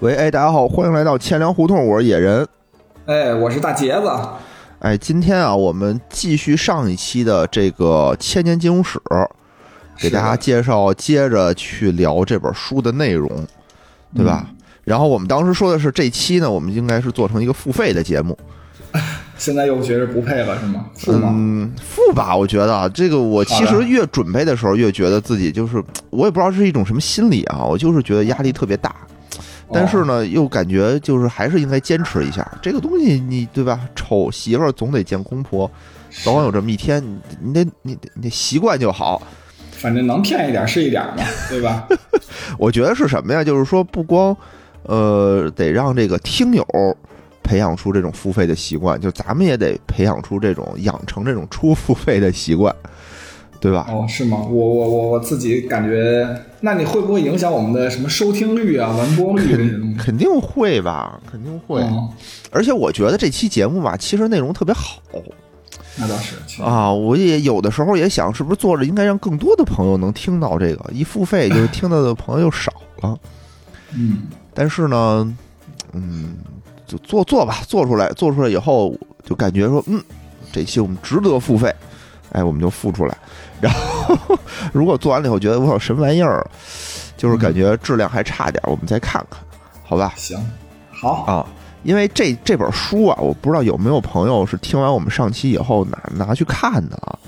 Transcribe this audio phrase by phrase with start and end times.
[0.00, 2.48] 喂，哎，大家好，欢迎来到千粮胡同，我是野人。
[3.04, 4.10] 哎，我是大杰子。
[4.78, 8.98] 哎，今天啊，我们继续上一期的这个千年金融史，
[9.98, 13.28] 给大家介绍，接着去聊这本书的内容，
[14.16, 14.46] 对吧？
[14.84, 18.38] 然后我们当时说的是，这期呢，我们应该是做成一个付费的节目。
[19.36, 20.86] 现在又觉着不配了，是吗？
[20.94, 21.30] 付吗？
[21.34, 22.34] 嗯，付吧。
[22.34, 28.96] 我觉得啊，这个我其实越准备的时候，越觉得自己就是，我也不知道是一种什么心理啊，我就是觉得压力特别大。
[29.72, 33.80] 但是呢，又感觉就是还是应该坚持一下这个东西，你对吧？
[33.94, 35.70] 丑媳妇儿总得见公婆，
[36.24, 39.22] 早晚有这么一天，你你得你得你得习惯就好。
[39.72, 41.88] 反正能骗一点是一点嘛， 对吧？
[42.58, 43.42] 我觉得是什么呀？
[43.42, 44.36] 就是说，不光
[44.82, 46.66] 呃得让这个听友
[47.42, 52.74] 培养出这种付费的习惯，就咱们也得培养出这种养成这种出付费的习惯。
[53.60, 53.86] 对吧？
[53.90, 54.38] 哦，是吗？
[54.38, 56.26] 我我我我自己感觉，
[56.60, 59.96] 那你会不会影响我们的什么收听率啊、完播率这些东西？
[59.98, 61.84] 肯定会吧，肯定会。
[62.50, 65.02] 而且我觉得这期节目吧，其实内容特别好。
[65.96, 70.90] 那倒是啊，我也有的时候也想，是不是做着应该让更多的朋友能听到这个？
[70.92, 72.72] 一付费就是听到的朋友少
[73.02, 73.18] 了。
[73.94, 74.22] 嗯。
[74.54, 75.36] 但是呢，
[75.92, 76.36] 嗯，
[76.86, 78.94] 就做做吧，做出来，做出来以后
[79.24, 80.02] 就感觉说，嗯，
[80.50, 81.74] 这期我们值得付费，
[82.32, 83.16] 哎，我们就付出来。
[83.62, 84.38] 然后，
[84.72, 86.44] 如果做完了以后觉得我有什么玩意儿，
[87.16, 89.38] 就是感觉质量还差点，我们再看看，
[89.84, 90.12] 好吧？
[90.16, 90.38] 行，
[90.90, 91.46] 好啊，
[91.82, 97.18] 因为这这本书啊，我不知道有没有朋友是听完我们上期以后拿拿去看的啊？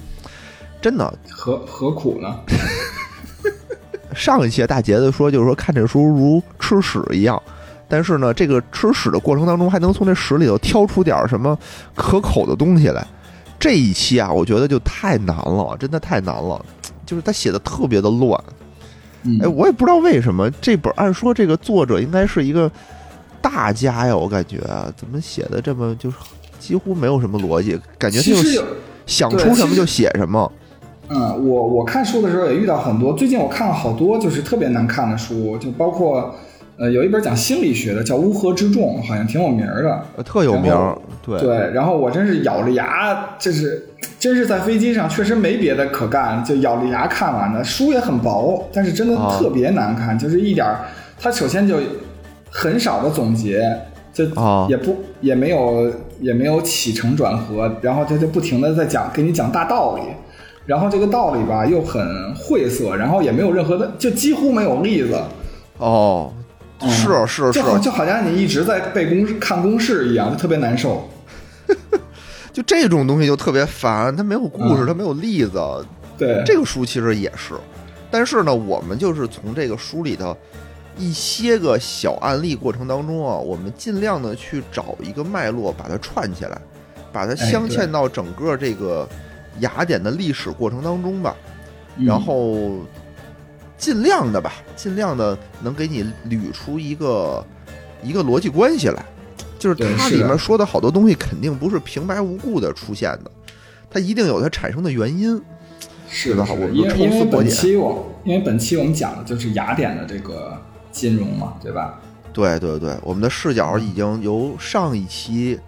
[0.81, 2.35] 真的，何何苦呢？
[4.15, 7.41] 上一期大杰子说，就是说看这书如吃屎一样，
[7.89, 11.59] 但是呢，这个吃屎的过程当中，还能从这屎里头挑出点什么
[11.95, 13.07] 可口的东西来。
[13.63, 16.61] 这一期啊，我觉得就太难了，真的太难了。
[17.07, 18.37] 就是他写的特别的乱，
[19.41, 22.69] 哎，我也不知道为什么这本按说这个作者应该是一个
[23.41, 24.59] 大家呀，我感觉
[24.97, 26.17] 怎么写的这么就是
[26.59, 28.61] 几乎没有什么逻辑，感觉就是
[29.07, 30.51] 想出什么就写什么。
[31.09, 36.35] 嗯，我我看书的时候也遇到很多，最近我看了好多就是特别难看的书，就包括。
[36.83, 40.75] 呃，有一本讲心理学的，叫《乌合之众》，好像挺有名的，特有名。
[41.25, 43.87] 对对，然后我真是咬着牙，就是
[44.19, 47.63] 真是在飞机上，确实没别的可干，就咬着牙看完的。
[47.63, 50.81] 书也很薄，但是真的特别难看，就是一点儿。
[51.21, 51.77] 他首先就
[52.51, 53.65] 很少的总结，
[54.13, 54.25] 就
[54.69, 55.89] 也不也没有
[56.19, 60.03] 也没有起承转合，然后它就不停的在讲给你讲大道理，
[60.67, 65.17] 然后这个道理吧又很晦涩，然后也没有任何的，就几乎没有例子。
[65.79, 66.33] 哦。
[66.91, 71.09] 是是是，就好就好像你一直在背公式看公式一样，就特别难受。
[72.53, 75.61] 就这种东西就特别烦，它没有故事，它没有例子。
[76.19, 77.55] 对，这个书其实也是，
[78.11, 80.37] 但是呢，我们就是从这个书里头
[80.99, 86.61] 一些个小案例过程当中啊，我们尽量的去找一个脉络，把它串起来，
[87.11, 89.09] 把它镶嵌到整个这个
[89.61, 91.35] 雅典的历史过程当中吧，
[91.99, 92.81] 然后。
[93.83, 97.45] 尽量的吧，尽量的能给你捋出一个
[98.01, 99.05] 一个逻辑关系来，
[99.59, 103.31] 就是它里面说的好多东西肯定不是平白无故的出现的，
[103.91, 105.43] 它一定有它产生的原因。
[106.09, 110.57] 是的，我们因为因为本期我因为本期我们讲的就是雅典的这个
[110.93, 111.99] 金融嘛，对吧？
[112.33, 115.59] 对对对，我们的视角已经由上一期，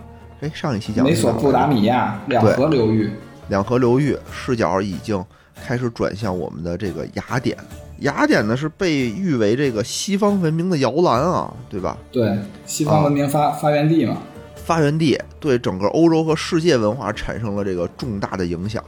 [0.41, 3.10] 哎，上一期讲美索不达米亚两河流域，
[3.48, 5.20] 两河流域视角已经
[5.66, 7.58] 开始转向我们的这个雅典。
[8.00, 11.97] 雅典呢是被誉为这个西方文明的摇篮啊，对吧？
[12.10, 14.19] 对，西方文明发发源地嘛，
[14.56, 18.83] 发源地对整个欧洲和世界文化产生了这个重大的影响。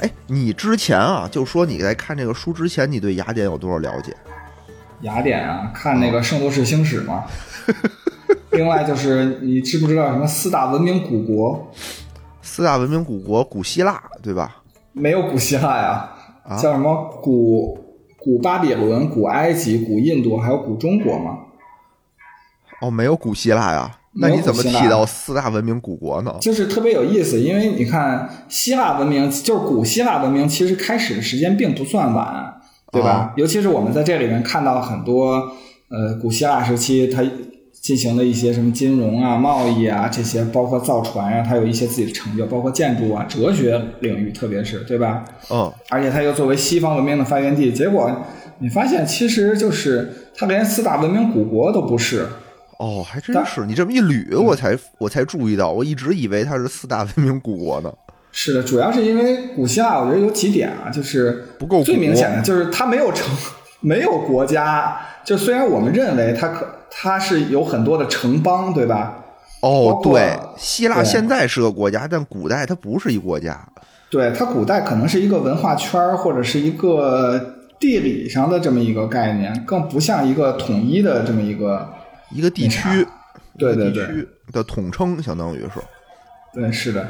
[0.00, 4.14] 哎，你之前啊，就说你在看这个书之前，你对雅典有多少了解？
[5.02, 7.24] 雅典啊，看那个《圣斗士星矢》嘛。
[8.52, 11.72] 另外就是你知不知道什么四大文明古国？
[12.42, 14.56] 四大文明古国，古希腊对吧？
[14.92, 16.12] 没有古希腊呀，
[16.60, 17.78] 叫什么古？
[18.20, 21.38] 古巴比伦、古埃及、古印度，还有古中国吗？
[22.80, 23.96] 哦，没有古希腊呀？
[24.12, 26.36] 那你怎么提到四大文明古国呢？
[26.40, 32.60] 就是特别有意思，因为你看希腊文明，就是古希腊文明，其实开始的时间并不算晚，
[32.92, 33.32] 对吧？
[33.36, 35.52] 尤其是我们在这里面看到很多，
[35.88, 37.22] 呃，古希腊时期它。
[37.80, 45.24] 进行的一些什么金融啊、贸易啊这些，包括造船呀，它有一些自己的成就，包括建筑啊、哲学领域，特别是对吧？
[45.50, 45.72] 嗯。
[45.88, 48.14] 而且它又作为西方文明的发源地，结果
[48.58, 52.26] 你发现其实就是它连四大文明古国都不是。
[52.78, 53.66] 哦，还真是。
[53.66, 57.92] 你这么一捋，我才我才注意到，我一直以为它是四大文明古国呢。
[58.32, 61.82] 是的，主要是因为古希腊，我觉得有几点啊，就是不够。
[61.82, 63.34] 最明显的就是它没有成，
[63.80, 64.96] 没有国家。
[65.24, 69.16] 就虽然我们认为它可它是有很多的城邦，对吧？
[69.62, 73.58] 哦，对，希腊现在是个国家，但古代它不是一国家。
[74.10, 77.38] 对，它古代可能是一个文化圈儿，或者是一个
[77.78, 81.88] 地理上的这么一个概念，更不像一个统一的这么一个
[82.30, 83.06] 一个地区。
[83.58, 85.80] 对对对，的统称相当于是。
[86.54, 87.06] 对，是的。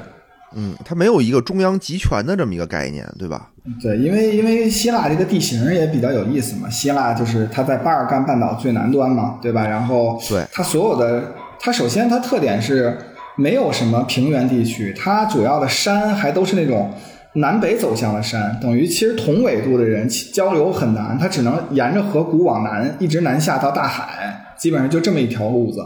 [0.54, 3.50] 嗯，它没有一个中央集权的这么一个概念，对吧？
[3.80, 9.66] 对，因为因为希腊这个地形也比较有意思嘛，希腊就是它在巴尔干半岛最南端嘛，对吧？
[9.66, 12.96] 然后对它所有的，它首先它特点是
[13.36, 16.90] 没有什么平原地区，它主要的山还都是那种
[17.34, 25.80] 南北走向的山，等于其实同纬度的人交流很难，它只能沿着河谷往南一直南下到大海，基本上就这么一条路子。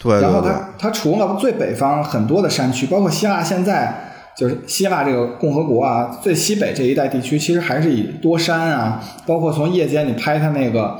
[0.00, 10.96] 对，然后它它除了最北方很多的山区，包括希腊现在就是希腊这个共和国啊，最西北这一带地区，其实还是以多山啊，包括从夜间你拍它那个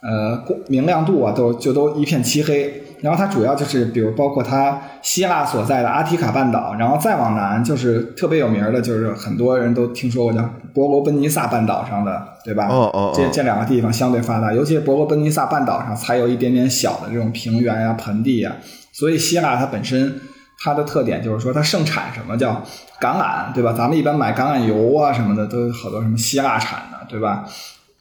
[0.00, 2.82] 呃明亮度啊，都就都一片漆黑。
[3.00, 12.66] 然后它主要就是，比如包括它希腊所在的阿提卡半岛，然后再往南就是特别有名的，就是很多人都听说过叫伯罗奔尼撒半岛上的，对吧？
[12.66, 18.56] 哦哦，这这两个地方相对发达，尤其是伯罗奔尼撒半岛上才有一点点小的这种平原呀、盆地呀。
[18.92, 20.20] 所以希腊它本身
[20.58, 22.64] 它的特点就是说它盛产什么叫
[23.00, 23.72] 橄榄，对吧？
[23.78, 27.44] 咱们一般买橄榄油啊什么的都有好多什么希腊产的，对吧？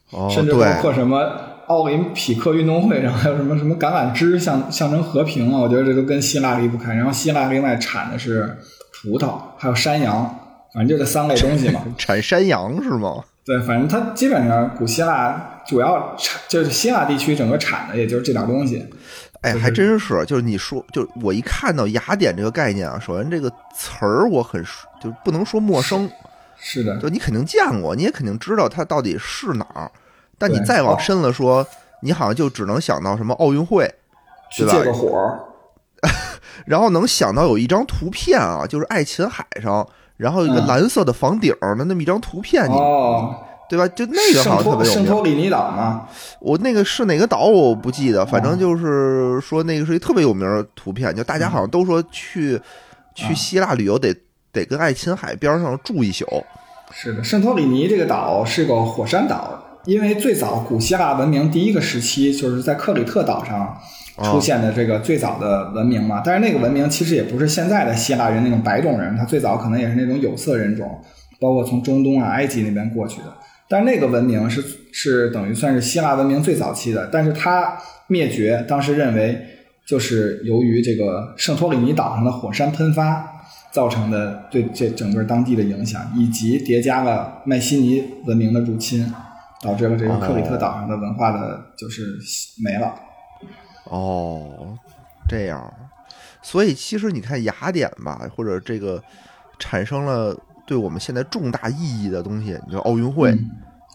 [0.10, 1.30] 哦，甚至包括什么。
[1.68, 5.60] 奥林匹克运动会，然后还有什么什么橄榄枝，象象征和平啊！
[5.60, 6.94] 我觉得这都跟希腊离不开。
[6.94, 8.58] 然后希腊另外产的是
[8.92, 10.24] 葡萄，还有山羊，
[10.74, 11.84] 反正就这三类东西嘛。
[11.98, 13.24] 产山羊是吗？
[13.46, 18.86] 对，反正它基本上古希腊主要产就是希腊地区整个产的也就是这点东西。
[19.42, 24.64] 哎，还真是，就是你说，就我一看到雅典这个概念啊，首先这个词儿我很
[25.02, 26.10] 就不能说陌生，
[26.58, 29.92] 是的，就你肯定见过，你也肯定知道它到底是哪儿。
[30.38, 31.66] 但你再往深了说，
[32.02, 33.92] 你好像就只能想到什么奥运会，
[34.52, 35.10] 去借个火，
[36.66, 39.88] 然后能想到有一张图片啊，就是爱琴海上，
[40.18, 43.36] 然后一个蓝色的房顶的那么一张图片，哦，
[43.70, 43.88] 对吧？
[43.90, 44.94] 就那个好像特别有名。
[44.94, 46.08] 圣托里尼岛吗？
[46.40, 52.62] 我那个是哪个岛我不记得，反正就是说那个是一特别有名的图片，就大家好像都说去
[53.16, 54.16] 去希腊旅游得
[54.52, 56.26] 得跟爱琴海边上住一宿。
[56.92, 59.64] 是的，圣托里尼这个岛是个火山岛。
[59.88, 63.76] 因为最早古希腊文明第一个时期就是在克里特岛上
[64.22, 71.00] 出现的这个最早的文明嘛，但是那个文明其实也不是现在的希腊人那种白种人，他最早可能也是那种有色人种，
[71.40, 73.34] 包括从中东啊、埃及那边过去的。
[73.70, 74.62] 但是那个文明是
[74.92, 79.40] 是等于算是希腊文明最早期的，但是它灭绝，当时认为
[79.86, 83.26] 就是由于这个圣托里尼岛上的火山喷发
[83.72, 89.10] 造成的对这整个当地的影响，以及叠加了迈锡尼文明的入侵。
[89.62, 92.18] 导致了这个克里特岛上的文化的就是
[92.64, 92.94] 没了。
[93.86, 94.78] 哦，
[95.28, 95.74] 这样，
[96.42, 99.02] 所以其实你看雅典吧，或者这个
[99.60, 103.34] 产生了对我们现在重大意义的东西，你说奥运会，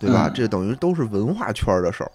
[0.00, 0.30] 对吧？
[0.34, 2.10] 这等于都是文化圈的事儿。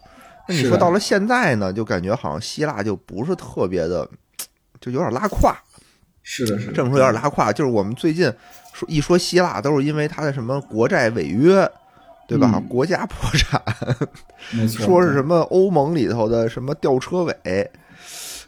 [0.48, 4.10] 那你说到了现在呢，就感觉好像希腊就不是特别的，
[4.82, 5.56] 就有点拉胯。
[6.24, 7.54] 是的，是这么说有点拉胯。
[7.54, 8.34] 就是我们最近
[8.74, 11.70] 说一说希腊，都是因为它的什么国债违约。
[12.28, 12.62] 对吧？
[12.68, 13.62] 国家破产，
[14.68, 17.72] 说是什么欧盟里头的什么吊车尾，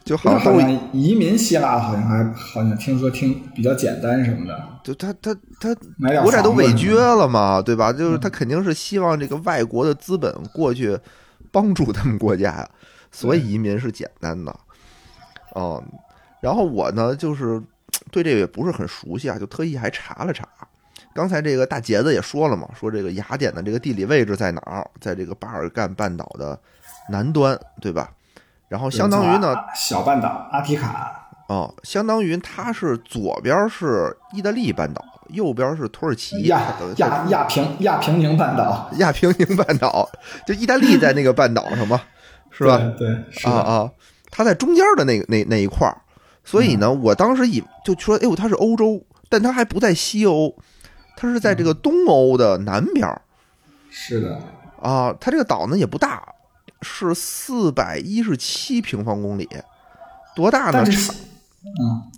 [0.04, 0.60] 就好像都
[0.92, 4.62] 移民希腊，好像还好像听说听比较简单什么的。
[4.84, 5.74] 就他他他
[6.22, 7.94] 国债都违约了嘛，对吧？
[7.94, 10.98] 就是他肯定是希望这个外国的资本过去
[11.52, 12.70] 帮助他们国家呀，
[13.12, 14.54] 所以移民是简单的。
[15.54, 15.82] 哦，
[16.42, 17.62] 然后我呢，就是
[18.12, 20.46] 对这个也不是很熟悉啊，就特意还查了查。
[21.20, 24.90] 刚才这个大杰子也说了嘛，说这个雅典的这个地理位置在哪儿？
[25.02, 26.58] 在这个巴尔干半岛的
[27.10, 28.10] 南端，对吧？
[28.70, 40.10] 然后相当于呢，小半岛阿提卡哦，相当于它是左边是意大利半岛，右边是土耳其亚亚亚平 亚平宁半岛，亚平宁半岛
[40.48, 42.00] 就意大利在那个半岛上嘛，
[42.50, 42.80] 是吧？
[42.98, 43.10] 对
[43.44, 43.92] 啊啊，
[44.32, 45.98] 它在中间的那个那那一块儿，
[46.46, 50.56] 所以呢，我当时以就说，哎呦，它是欧洲，但它还不在西欧。
[51.20, 53.06] 它是在这个东欧的南边
[53.90, 54.40] 是的
[54.82, 56.24] 啊，它这个岛呢也不大，
[56.82, 59.50] 是四百一十七平方公里，
[60.34, 60.86] 多大呢？
[60.86, 61.14] 差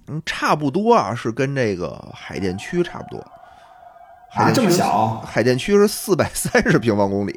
[0.07, 3.25] 嗯差不多啊，是跟这个海淀区差不多。
[4.35, 5.19] 啊，这么小？
[5.25, 7.35] 海淀区是四百三十平方公里，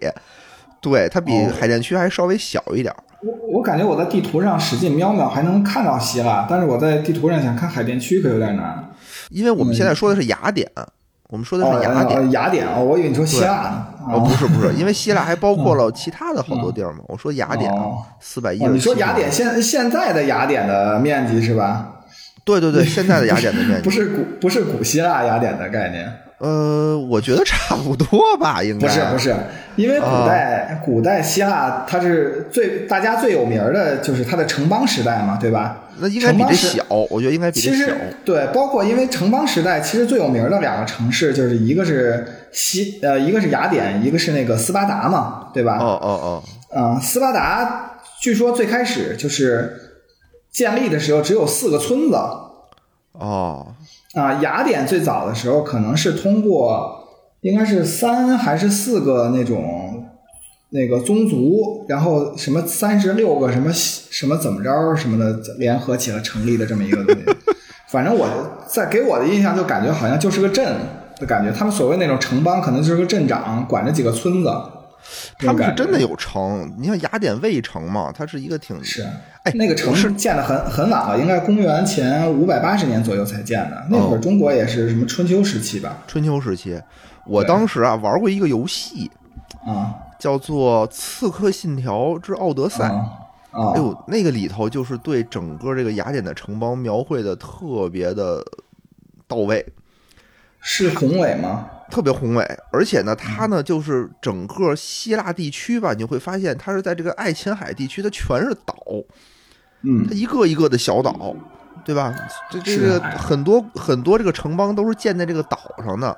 [0.82, 2.94] 对，它比海淀区还稍微小一点。
[3.22, 8.92] 我我感觉我在地图上使劲瞄瞄还能看到希腊，但是我在地图上想看海淀区可有点难。
[9.30, 10.70] 因为我们现在说的是雅典，
[11.28, 12.30] 我们说的是雅典。
[12.30, 13.86] 雅典啊，我以为你说希腊呢。
[14.06, 16.98] 哦，不是不是，因为希腊还包括了其他的好多地儿嘛。
[17.08, 17.72] 我说雅典
[18.20, 18.64] 四百一。
[18.66, 21.90] 你说雅典现现在的雅典的面积是吧？
[22.44, 26.12] 对对对，现在的雅典的面积 不是古不是古希腊雅典的概念。
[26.38, 29.34] 呃，我觉得差不多吧，应该不是不是，
[29.76, 35.80] 因为古代古代希腊它是最大家最有名的就是它的城邦时代嘛，对吧？
[35.98, 37.92] 那应该比这小，我觉得应该比这小。
[38.24, 45.78] 对，包括因为城邦时代，其实最有名的两个城市就是一个是西呃，一个是雅典，一个是那个斯巴达嘛，对吧？
[45.78, 46.42] 哦哦哦。
[46.76, 49.72] 嗯，斯巴达据说最开始就是
[50.50, 52.16] 建立的时候只有四个村子。
[53.12, 53.73] 哦。
[54.14, 57.04] 啊，雅典最早的时候可能是通过，
[57.40, 60.06] 应该是三还是四个那种
[60.70, 67.24] 那个宗族，然后什么三十六个什么什么怎么着什么的联合起来成立的这么一个东西。
[67.90, 68.28] 反正我
[68.66, 70.76] 在给我的印象就感觉好像就是个镇
[71.16, 74.50] 的感觉，他们所谓那种城邦可能就是个镇长管着几个村子。
[75.38, 79.06] 他们是真的有城，你像雅典卫城嘛，它是一个挺是，
[79.44, 83.86] 哎，那个城市建的很很晚了，应该公元前五百八十年左右才建的。
[83.90, 85.98] 那会儿中国也是什么春秋时期吧？
[86.06, 86.80] 春秋时期，
[87.26, 89.10] 我当时啊玩过一个游戏
[89.66, 93.12] 啊，叫做《刺客信条之奥德赛》啊，
[93.50, 98.42] 哎呦，那个里头就是对整个这个雅典的城邦描绘的特别的
[99.28, 99.66] 到位，
[100.58, 101.66] 是宏伟吗？
[101.90, 108.73] 特别宏伟，而且呢，它呢就是整个希腊地区吧，你会发现它是在这个爱琴海地区，它全是岛，
[109.82, 111.34] 嗯，它一个一个的小岛，
[111.84, 112.14] 对吧？
[112.50, 116.16] 这这个很多很多这个城邦都是建在这个岛上的，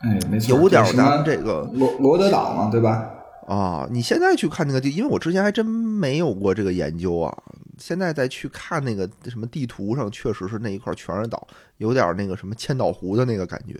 [0.00, 3.10] 哎，没错，有点咱们这个罗罗德岛嘛，对吧？
[3.46, 7.36] 啊，你现在去看那个地，因为我之前还真没有过这个研究啊。
[7.76, 11.46] 现在再去看那个什么地图上，确实是那一块全是岛，
[11.78, 13.74] 有点那个什么千岛湖的那个感觉。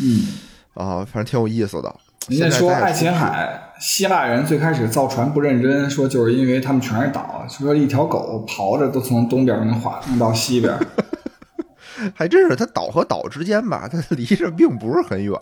[0.00, 0.26] 嗯。
[0.74, 1.94] 啊，反正挺有意思的。
[2.28, 10.76] 人家说爱琴海，希腊人最开始造船不认真，说就是因为他们全是岛，说一条狗刨着都从东边能划弄到西边。
[12.14, 15.34] 还真是，它岛和岛之间吧，它 离着并不是很远，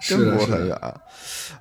[0.00, 0.76] 真不是很远。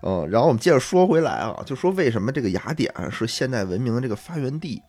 [0.01, 4.81] 嗯，然后我们接着说回来啊，就说为什么这个雅典是现代文明的这个发源地？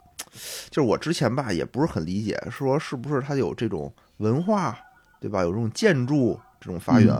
[0.71, 4.76] 就是我之前吧也不是很理解，说是不是它有这种文化，
[5.21, 5.43] 对吧？
[5.43, 7.14] 有这种建筑这种发源。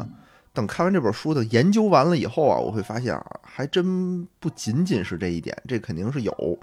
[0.53, 6.59] 等看完这本书的研究完了以后啊，我会发现啊，还真不仅仅是这一点，这肯定是有，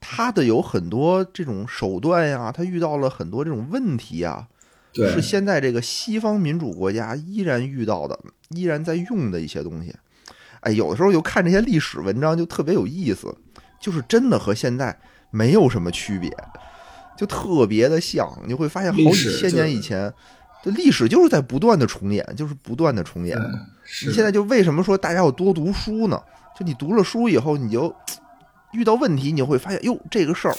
[0.00, 4.48] 他的有很多这种手段呀，他遇到了很多这种问题啊，
[4.94, 9.94] 是现在这个西方民主国家依然遇到的，依然在用的一些东西。
[10.60, 13.36] 哎，有的时候就看这些历史文章就特别有意思，
[13.78, 14.98] 就是真的和现在
[15.30, 16.34] 没有什么区别，
[17.14, 20.10] 就特别的像，你会发现好几千年以前。
[20.62, 23.36] 这历史就是在不断的重演，就是不断的重演。
[24.06, 26.22] 你现在就为什么说大家要多读书呢？
[26.58, 27.94] 就你读了书以后，你就
[28.72, 30.54] 遇到问题，你会发现，哟，这个事儿，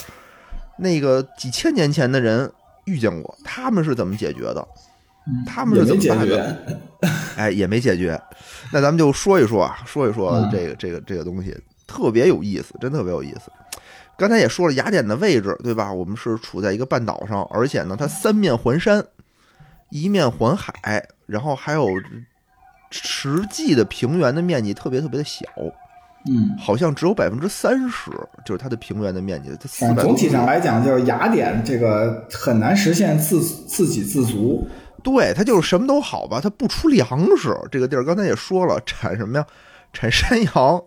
[0.76, 2.50] 那个几千年前的人
[2.84, 4.66] 遇见过，他们是怎么解决的？
[5.46, 6.56] 他们是怎么解决？
[7.36, 8.20] 哎，也没解决。
[8.72, 11.56] 那咱们就说一说啊，说一说这个这个这个东西，
[11.86, 13.50] 特别有意思，真特别有意思。
[14.18, 15.92] 刚才也说了，雅典的位置，对吧？
[15.92, 19.04] 我们是处在一个半岛上，而且呢，它三面环山。
[19.94, 21.88] 一面环海，然后还有
[22.90, 25.46] 实际的平原的面积特别特别的小，
[26.28, 28.10] 嗯，好像只有百分之三十，
[28.44, 29.56] 就是它的平原的面积。
[29.56, 34.66] 它总体上来讲，就是雅典这个很难实现自自给自足。
[35.04, 37.56] 对，它就是什么都好吧，它不出粮食。
[37.70, 39.46] 这个地儿刚才也说了，产什么呀？
[39.92, 40.82] 产山羊，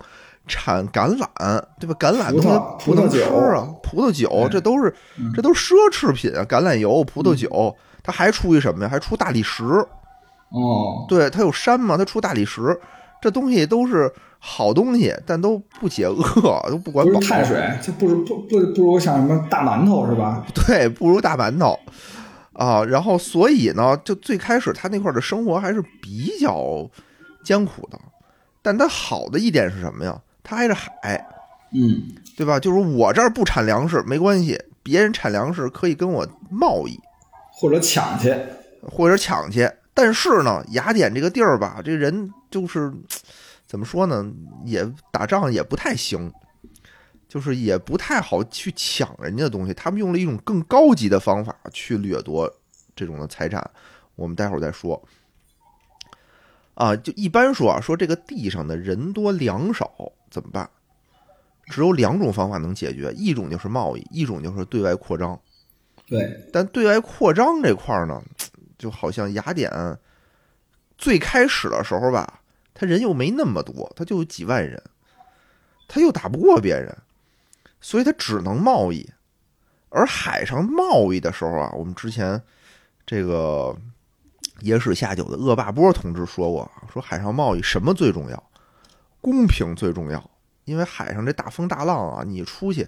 [0.47, 1.95] 产橄榄，对吧？
[1.97, 4.93] 橄榄葡萄葡萄酒啊，葡萄酒，这都是
[5.33, 6.43] 这都是奢侈品啊！
[6.43, 7.73] 橄榄油、葡萄酒。
[8.07, 8.89] 它还出一什么呀？
[8.89, 12.79] 还出大理石，哦，对，它有山嘛，它出大理石，
[13.21, 14.09] 这东西都是
[14.39, 16.21] 好东西，但都不解饿，
[16.69, 17.19] 都不管饱。
[17.19, 20.45] 碳水就不如不不不如像什么大馒头是吧？
[20.55, 21.77] 对，不如大馒头
[22.53, 22.81] 啊。
[22.85, 26.89] 然后所以呢，就最开始他那块的生活还是比较
[27.43, 27.99] 艰苦的，
[28.61, 30.17] 但它好的一点是什么呀？
[30.41, 31.27] 它挨着海，
[31.73, 32.01] 嗯，
[32.37, 32.57] 对吧？
[32.57, 36.97] 就是我这儿不产粮食没关系，别人产粮食可以跟我贸易。
[37.59, 38.35] 或者抢去，
[38.83, 42.93] 或者抢去，但是呢，雅典这个地儿吧，这人就是
[43.65, 44.31] 怎么说呢，
[44.63, 46.31] 也打仗也不太行，
[47.27, 49.73] 就是也不太好去抢人家的东西。
[49.73, 52.47] 他们用了一种更高级的方法去掠夺
[52.95, 53.67] 这种的财产，
[54.15, 55.03] 我们待会儿再说。
[56.75, 59.91] 啊，就一般说啊，说这个地上的人多粮少
[60.29, 60.69] 怎么办？
[61.65, 65.39] 只有两种方法能解决，一种就是贸易，一种就是对外扩张。
[66.07, 68.23] 对，但对外扩张这块儿呢，
[68.77, 69.69] 就好像雅典
[70.97, 72.39] 最开始的时候吧，
[72.73, 74.81] 他人又没那么多，他就有几万人，
[75.87, 76.97] 他又打不过别人，
[77.81, 79.07] 所以他只能贸易。
[79.89, 82.41] 而海上贸易的时候啊，我们之前
[83.05, 83.75] 这个
[84.61, 88.51] 野史下酒的恶霸波同志说过，说海上贸易什么最重要？
[89.19, 90.31] 公平最重要。
[90.65, 92.85] 因为海上这大风大浪啊，你出去，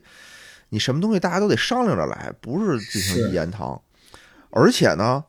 [0.69, 3.81] 你什么东西大家都得商量着来，不是进行一言堂。
[4.51, 5.23] 而且呢，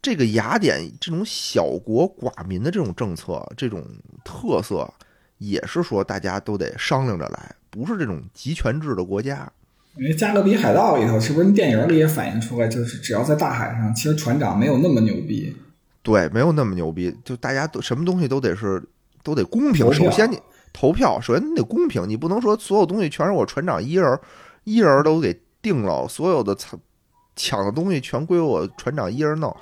[0.00, 3.84] 这个雅典这种小国寡民的这种政策，这种
[4.24, 4.90] 特色，
[5.38, 9.50] 也是说大家都得商量着来，不是这种集权制的国家。
[9.96, 15.54] 因为《加勒比海盗》里头，是不是电影里也反映出来，就是只要在大海上，其实船长没有那么牛逼。
[16.02, 18.82] 对，没有那么牛逼，就大家都什么东西都得是
[19.22, 19.92] 都得公平。
[19.92, 20.40] 首先你。
[20.72, 24.20] 投票，首先你得公平，你不能说所有东西全是我船长一人
[24.66, 26.78] 一人都给定了，所有的抢
[27.36, 29.56] 抢的东西全归我船长一人弄。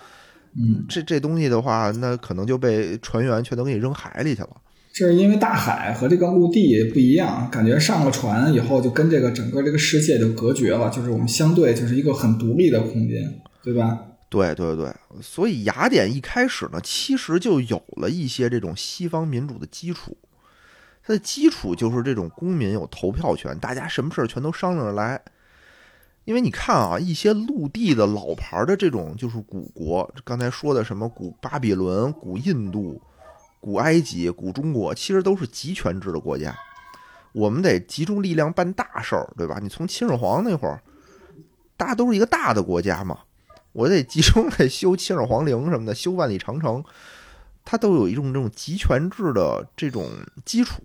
[0.56, 4.50] 嗯，这这东西的话，那可能就被船员全都给你扔海里去了。
[4.92, 13.98] 这是因为大海和这个陆地不一样，感觉上了船以后就跟这个整个这个世界就隔绝了，就是我们相对就是一个很独立的空间，对吧？
[14.30, 20.16] 对对对，所以雅典一开始呢，其实就有了一些这种西方民主的基础。
[21.06, 25.20] 它的基础就是这种公民有投票权，大家什么事儿全都商量着来。
[26.24, 32.98] 因为你看啊，一些陆地的老牌的这种就是古国，刚才说的什么古巴比伦、古印度、
[33.60, 36.56] 古埃及、古中国，其实都是集权制的国家。
[37.32, 39.58] 我们得集中力量办大事儿，对吧？
[39.60, 40.80] 你从秦始皇那会儿，
[41.76, 43.18] 大家都是一个大的国家嘛，
[43.72, 46.82] 我得集中来修秦始皇陵什么的，修万里长城。
[47.66, 50.06] 它都有一种这种集权制的这种
[50.44, 50.82] 基础，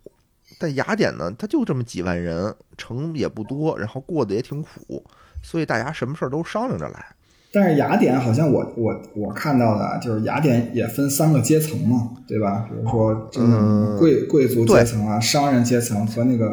[0.60, 5.04] 但雅典呢，它就这么几万人，城也不多，然后过得也挺苦，
[5.42, 7.16] 所以大家什么事儿都商量着来。
[7.52, 12.68] 但是雅典好像我我我看到的就是雅典也分三个阶层嘛，对吧？
[12.70, 16.50] 比如说这种贵贵族阶层啊，商人阶层和那个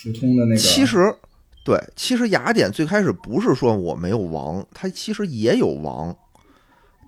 [0.00, 0.56] 普通的那个。
[0.56, 1.12] 其实，
[1.64, 6.14] 对，其实雅典最开始不是说我没有王，它其实也有王。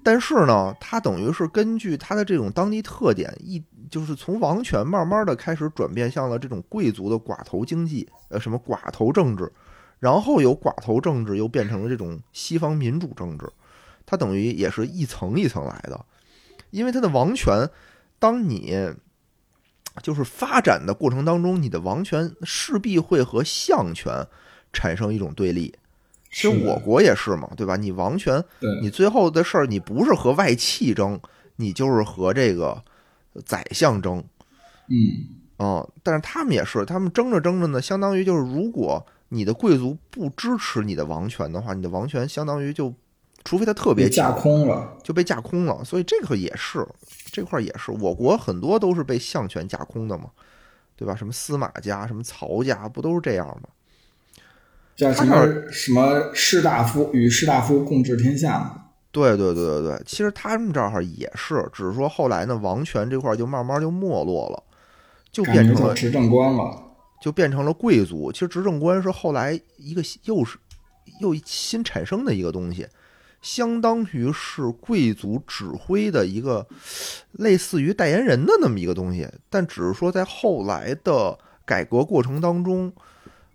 [0.03, 9.53] 但是呢，它等于是根据它的这种当地特点，一就是从王权慢慢的开始转变向了这种贵族的寡头经济，呃，什么寡头政治，
[9.99, 13.51] 然后由寡头政治又变成了这种西方民主政治，
[14.07, 16.07] 它等于也是一层一层来的，
[16.71, 17.69] 因为它的王权，
[18.19, 18.95] 当你
[20.03, 24.25] 就是发展的过程当中，你的王权势必会和相权
[24.73, 25.75] 产生一种对立。
[26.31, 27.77] 其实我国也是嘛，对吧？
[27.77, 28.43] 你王权，
[28.81, 31.21] 你最后的事儿，你不是和外戚争，
[31.57, 32.81] 你就是和这个
[33.45, 34.25] 宰相争。
[34.89, 42.93] 嗯，啊，但是他们也是，他们争着争着呢，相当于就是，如果你的贵族不支持你的王权的话，你的王权相当于就，
[43.45, 45.85] 除非他特别架空了，就被架空了。
[45.85, 46.87] 所以这个也是，
[47.27, 50.31] 这块也是，我国很多都是被相权架空的嘛，
[50.97, 51.15] 对吧？
[51.15, 53.69] 什么司马家，什么曹家，不都是这样吗？
[54.97, 58.90] 叫什么什么士大夫与士大夫共治天下？
[59.13, 64.63] 对对对对对，其实他们这儿也是，只是说后来呢，王权这块就慢慢就没落了，
[65.33, 66.83] 就变成了执政官了，
[67.21, 68.31] 就变成了贵族。
[68.31, 70.59] 其实执政官是后来一个又是
[71.21, 72.87] 又新产生的一个东西，
[73.43, 76.67] 相当于是贵族指挥的一个
[77.33, 82.93] 类似于代言人的那么一个东西，但只是说在后来的改革过程当中。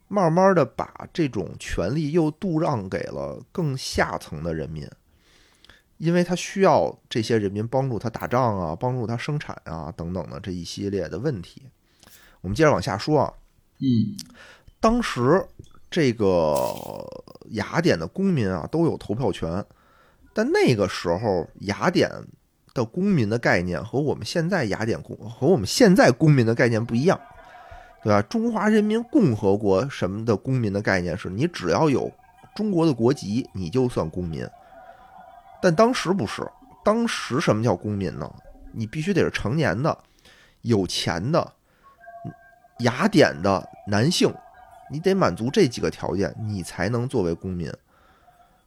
[0.07, 4.87] 慢慢的把这种权利又度让给了更下层的人民，
[6.05, 11.63] 因为他需要这些人民帮助他打仗啊，帮助他生产啊等等的这一系列的问题。
[12.41, 13.33] 我们接着往下说啊，
[13.79, 14.15] 嗯，
[14.79, 15.43] 当时
[15.89, 16.63] 这个
[17.51, 19.65] 雅典的公民啊都有投票权，
[20.33, 22.09] 但那个时候雅典
[22.73, 27.19] 的公民的概念和我们现在雅典公和我们现在公民的概念不一样。
[28.03, 28.21] 对吧？
[28.21, 32.11] 中华人民共和国什么的公民的概念是你只要有
[32.55, 34.47] 中国的国籍，你就算公民。
[35.61, 36.47] 但当时不是，
[36.83, 38.31] 当时什么叫公民呢？
[38.71, 39.97] 你必须得是成年的、
[40.61, 41.53] 有钱的、
[42.79, 44.33] 雅典的男性，
[44.91, 47.71] 你得满足这几个条件，你才能作为公民。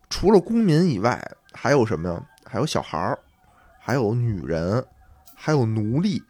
[0.08, 1.22] 除了公民以外，
[1.52, 2.22] 还有什么呀？
[2.46, 3.18] 还有小孩儿，
[3.78, 4.82] 还有女人，
[5.34, 6.22] 还有奴隶。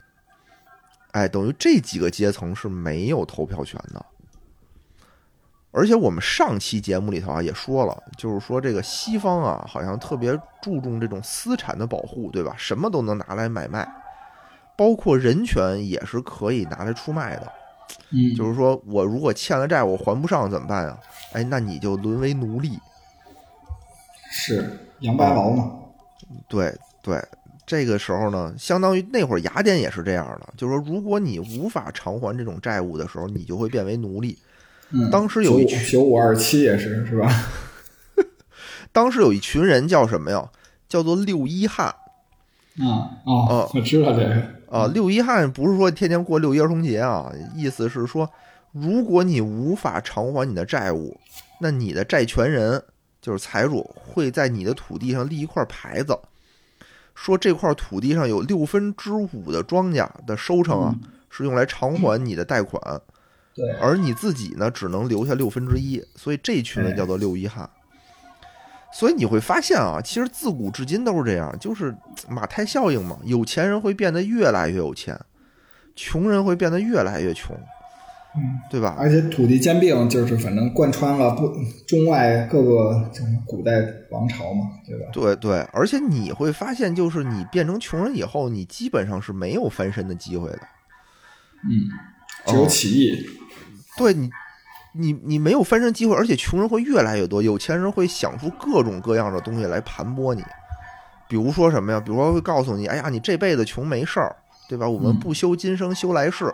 [1.12, 4.04] 哎，等于这几个阶层是没有投票权的。
[5.70, 12.54] 而且我们上期节目里头啊也说了，就是说这个西方啊好像特别注重这种私产的保护，对吧？
[12.56, 13.86] 什么都能拿来买卖，
[14.76, 17.52] 包括人权也是可以拿来出卖的。
[18.10, 20.98] 嗯，就是说我如果欠了债，我还不上怎么办呀？
[21.32, 22.78] 哎，那你就沦为奴隶，
[24.30, 25.72] 是杨白劳嘛？
[26.48, 27.22] 对对。
[27.66, 34.38] 这个时候呢，相当于那会儿雅典也是这样的，就是说，如果你无法偿还这种债务的时候，你就会变为奴隶。
[34.90, 37.30] 嗯，当时有一群九五二七也是是吧？
[38.92, 40.48] 当时有一群人叫什么呀？
[40.88, 41.88] 叫做六一汉
[42.78, 44.86] 啊哦，我知道这个啊。
[44.86, 48.30] 六一汉不是说天天过六一儿童节啊，意思是说，
[48.72, 51.20] 如果你无法偿还你的债务，
[51.60, 52.82] 那你的债权人
[53.20, 56.18] 就是财主会在你的土地上立一块牌子，
[57.14, 60.94] 说这块土地上有六分之五的庄稼的收成啊，
[61.28, 62.80] 是用来偿还你的贷款。
[63.58, 67.68] 对，而你自己呢，只能留下六分之一，所以这群人叫做六一汉。
[68.92, 71.94] 所以你会发现啊，其实自古至今都是这样，就是
[72.28, 73.18] 马太效应嘛。
[73.24, 75.18] 有钱人会变得越来越有钱，
[75.96, 77.54] 穷人会变得越来越穷，
[78.36, 78.96] 嗯，对吧？
[78.96, 81.52] 而且土地兼并，就是反正贯穿了不
[81.86, 83.10] 中外各个
[83.44, 83.72] 古代
[84.10, 85.06] 王朝嘛，对吧？
[85.12, 90.60] 对对，而且你会发现，就是你变成穷人以后，你基本上是没有翻身的机会的。
[91.64, 91.90] 嗯，
[92.46, 93.37] 只有起义。
[93.98, 94.30] 对你。
[94.92, 100.42] 你你没有翻身机会，而且穷人会越来越多，有钱人会想出各种各样的东西来盘剥你。
[101.28, 102.00] 比如说什么呀？
[102.00, 104.34] 比如说会告诉你，哎呀，你这辈子穷没事儿，
[104.66, 104.88] 对吧？
[104.88, 106.52] 我们不修今生，修来世。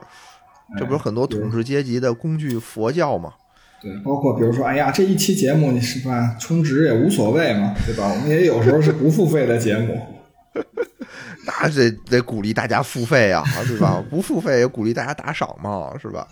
[0.76, 3.32] 这不是很多统治阶级的工具佛教吗？
[3.80, 8.10] 对，包括比如说，哎呀，这一期节目你是吧，充值也无所谓嘛，对吧？
[8.12, 10.06] 我们也有时候是不付费的节目，
[11.46, 14.04] 那得得鼓励大家付费啊，对吧？
[14.10, 16.26] 不付费也鼓励大家打赏嘛，是吧？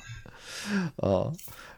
[0.97, 1.33] 呃。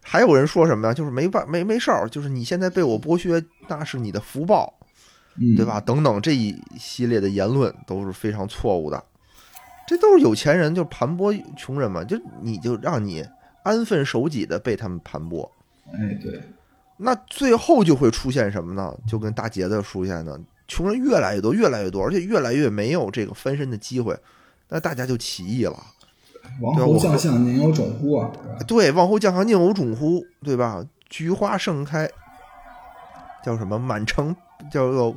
[0.07, 0.93] 还有人说什么呀？
[0.93, 4.75] 就是没办没没事儿，就是你现在被我剥削，那是你的福报，
[5.57, 5.81] 对吧？
[5.81, 9.03] 等等这一系列的言论都是非常错误的，
[9.89, 13.27] 这都是有钱人就盘剥穷人嘛，就你就让你
[13.63, 15.49] 安分守己的被他们盘剥。
[15.87, 16.39] 哎，对，
[16.99, 18.95] 那最后就会出现什么呢？
[19.09, 24.15] 就跟大杰子出现的，穷人越来越多，越来越多，而且越来越没有这个翻身的机会，
[24.69, 25.83] 那大家就起义了。
[26.61, 28.31] 王侯将相宁有种乎啊？
[28.67, 30.25] 对，王侯将相宁有种乎？
[30.43, 30.85] 对吧？
[31.09, 32.09] 菊花盛开，
[33.45, 33.79] 叫什么？
[33.79, 34.35] 满城
[34.71, 35.15] 叫做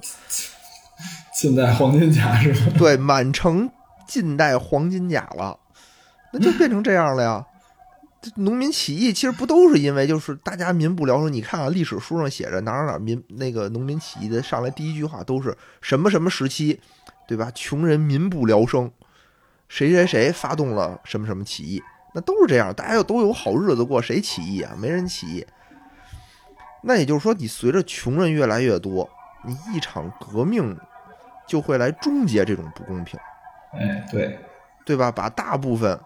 [1.34, 2.74] 近代黄金甲是吧？
[2.78, 3.70] 对，满城
[4.08, 5.60] 近代黄金甲了，
[6.34, 7.46] 那就变成这样了呀。
[8.36, 11.32] 农民起义其实不都是因为就是大家民不聊生？
[11.32, 16.80] 你看看，历史书上写着哪哪哪民那个农民起义的上来第一句话都是什么什么时期，
[17.28, 17.52] 对吧？
[17.54, 18.92] 穷人民不聊生。
[19.68, 21.84] 谁谁谁发动了什么什么起义？
[22.14, 24.74] 那都是这样，大家又都有好日子过，谁起义啊？
[24.78, 25.46] 没人起义。
[26.84, 29.10] 那也就是说，你随着穷人越来越多，
[29.46, 30.78] 你一场革命
[31.48, 33.20] 就会来终结这种不公平。
[33.74, 34.40] 哎，对，
[34.86, 35.12] 对吧？
[35.12, 36.00] 把大部分，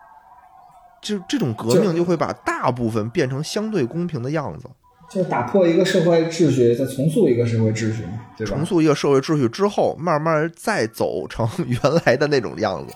[1.02, 4.70] 就这种革命就会把大部分变成相对公平的样子。
[5.10, 8.06] 就打破一个社会秩序，再重塑一个社会秩序，
[8.38, 8.56] 对吧？
[8.56, 12.94] 重塑一个社会秩序之后，慢慢再走成原来的那种样子。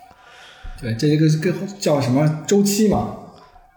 [0.79, 3.15] 对，这一个跟叫什么周期嘛？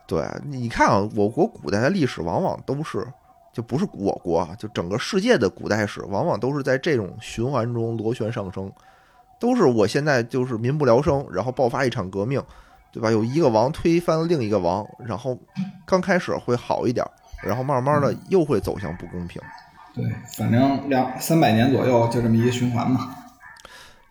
[0.07, 3.07] 对，你看啊，我国古代的历史往往都是，
[3.53, 8.73] 就不是我国啊，就整个世界的古代史，往往都是在这种循环中螺旋上升，
[9.39, 12.43] 都是我现在就是民不聊生，然后爆发一场革命，
[12.91, 13.11] 对吧？
[13.11, 15.39] 有一个王推翻了另一个王，然后
[15.87, 17.07] 刚开始会好一点，
[17.45, 19.41] 然后慢慢的又会走向不公平。
[19.95, 20.05] 对，
[20.37, 23.15] 反正两三百年左右就这么一个循环嘛。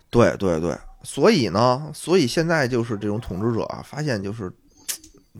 [0.09, 0.77] 对对对。
[1.09, 4.51] 所以呢，所以现在就是这种统治者啊，发现就是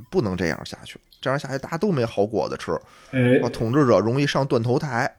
[0.10, 2.72] 不能这样下去，这样下去大家都没好果子吃，
[3.12, 5.14] 哎，统治者容易上断头台，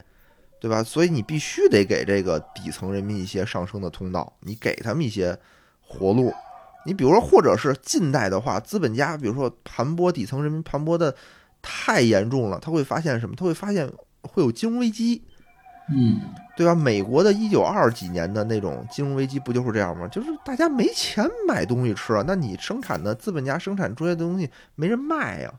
[0.59, 0.83] 对吧？
[0.83, 5.39] 所以你必须得给这个底层人民一些上升的通道，你给他们一些
[5.83, 6.33] 活路。
[6.87, 11.15] 你比如说，或者是近代的话，资本家比如说盘剥底层人民，盘剥的
[11.61, 13.37] 太严重了，他会发现什么？
[13.37, 13.87] 他会发现
[14.23, 15.23] 会有金融危机。
[15.91, 16.21] 嗯，
[16.57, 16.75] 对吧？
[16.75, 20.07] 美国的一九二几年的那种金融危机不就是这样吗？
[20.09, 25.53] 就是大家没钱买东西吃啊，那你生产的资本家生产出来的东西没人卖呀，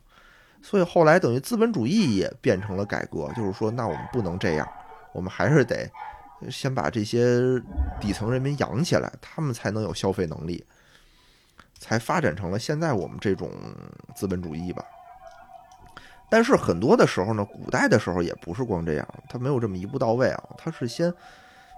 [0.62, 4.68] 所以后来等于资本主义也变成了改革，就是说，那我们不能这样，
[5.14, 5.90] 我们还是得
[6.50, 7.60] 先把这些
[8.00, 10.64] 底层人民养起来，他们才能有消费能力，
[11.80, 13.50] 才发展成了现在我们这种
[14.16, 14.86] 资本主义吧。
[16.30, 21.12] 但是很多的时候呢，古代的时候也不是光这样，他没有这么一步到位啊，他是先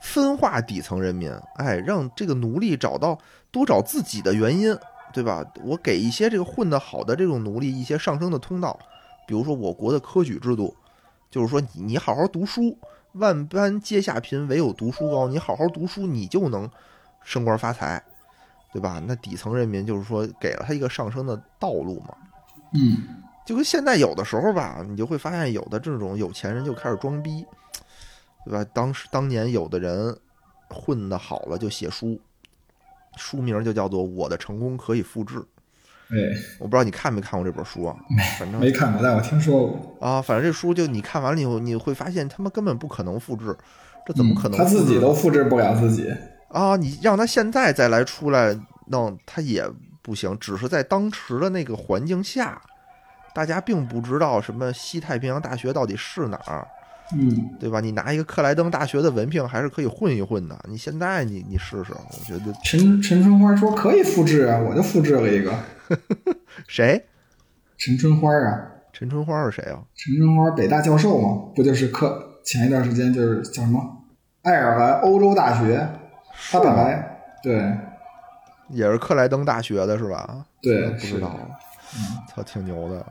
[0.01, 3.17] 分化底层人民，哎，让这个奴隶找到
[3.49, 4.77] 多找自己的原因，
[5.13, 5.45] 对吧？
[5.63, 8.77] 我给一些这个混得好的这种奴隶一些上升的通道，
[9.25, 10.75] 比如说我国的科举制度，
[11.29, 12.77] 就是说你好好读书，
[13.13, 16.69] 万般皆下品，唯有读书高，你好好读书，你就能
[17.23, 18.03] 升官发财，
[18.73, 19.01] 对吧？
[19.05, 22.15] 那底层人民就是说给了他一个上升的道路嘛，
[22.73, 23.23] 嗯。
[23.51, 27.45] 就跟现在有的时候吧，你就会发现有的这种有钱人就开始装逼，
[28.45, 28.65] 对吧？
[28.73, 30.17] 当时当年有的人
[30.69, 32.17] 混的好了就写书，
[33.17, 35.35] 书名就叫做《我的成功可以复制》。
[36.11, 36.17] 哎，
[36.59, 37.93] 我不知道你看没看过这本书啊？
[38.39, 39.97] 反正没看过，但我听说过。
[39.99, 43.53] 啊，反正这书就你看完了以后，你会发现他们根本不可能复制，
[44.05, 44.57] 这怎么可能？
[44.57, 46.09] 他自己都复制不了自己
[46.47, 46.77] 啊！
[46.77, 49.69] 你让他现在再来出来弄，他也
[50.01, 50.37] 不行。
[50.39, 52.61] 只是在当时的那个环境下，
[53.33, 56.67] 大家并不知道什么西太平洋大学到底是哪儿。
[57.13, 57.81] 嗯，对吧？
[57.81, 60.57] 你拿一个克莱登大学的文凭还是可以混一混的。
[60.69, 65.53] 你现在你你试试，我觉得陈陈春花说可以复制啊，我就复制了一个。
[66.67, 67.05] 谁？
[67.77, 68.67] 陈春花啊？
[68.93, 69.83] 陈春花是谁啊？
[69.95, 73.81] 陈春花北大教授嘛，不就是克前一段时间就是叫什么
[74.43, 75.85] 爱尔兰欧洲大学，
[76.49, 77.77] 他本来对
[78.69, 80.45] 也是克莱登大学的是吧？
[80.61, 81.37] 对，不知道，
[82.30, 83.06] 操，挺牛的。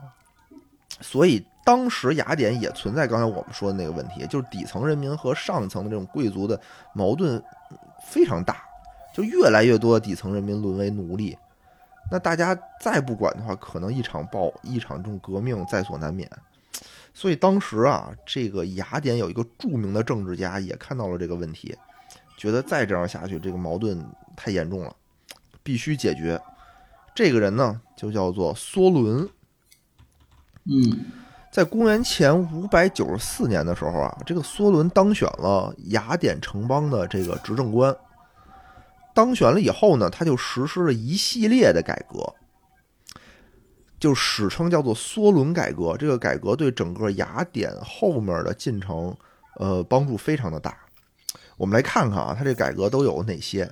[0.99, 1.45] 所以。
[1.63, 6.59] 当时雅典也存在刚才我们说的那个问题，就是底层人民和上层的这种贵族的
[6.91, 7.41] 矛盾
[8.03, 8.63] 非常大，
[9.13, 11.37] 就越来越多的底层人民沦为奴隶。
[12.11, 16.27] 那大家再不管的话，可能一场暴一场这种革命在所难免。
[17.13, 21.77] 所以当时啊，这个雅典有一个著名的政治家也看到了这个问题，
[22.35, 24.03] 觉得再这样下去，这个矛盾
[24.35, 24.93] 太严重了，
[25.61, 26.41] 必须解决。
[27.13, 29.29] 这个人呢，就叫做梭伦。
[30.65, 31.05] 嗯。
[31.51, 37.93] 在公元前五百九十四年的时候啊，这个梭伦当选了雅典城邦的这个执政官。
[39.13, 42.33] 当选了以后呢，他就实施了一系列的改革，
[43.99, 45.97] 就史称叫做梭伦改革。
[45.97, 49.13] 这个改革对整个雅典后面的进程，
[49.59, 50.77] 呃，帮助非常的大。
[51.57, 53.69] 我们来看看啊，他这改革都有哪些。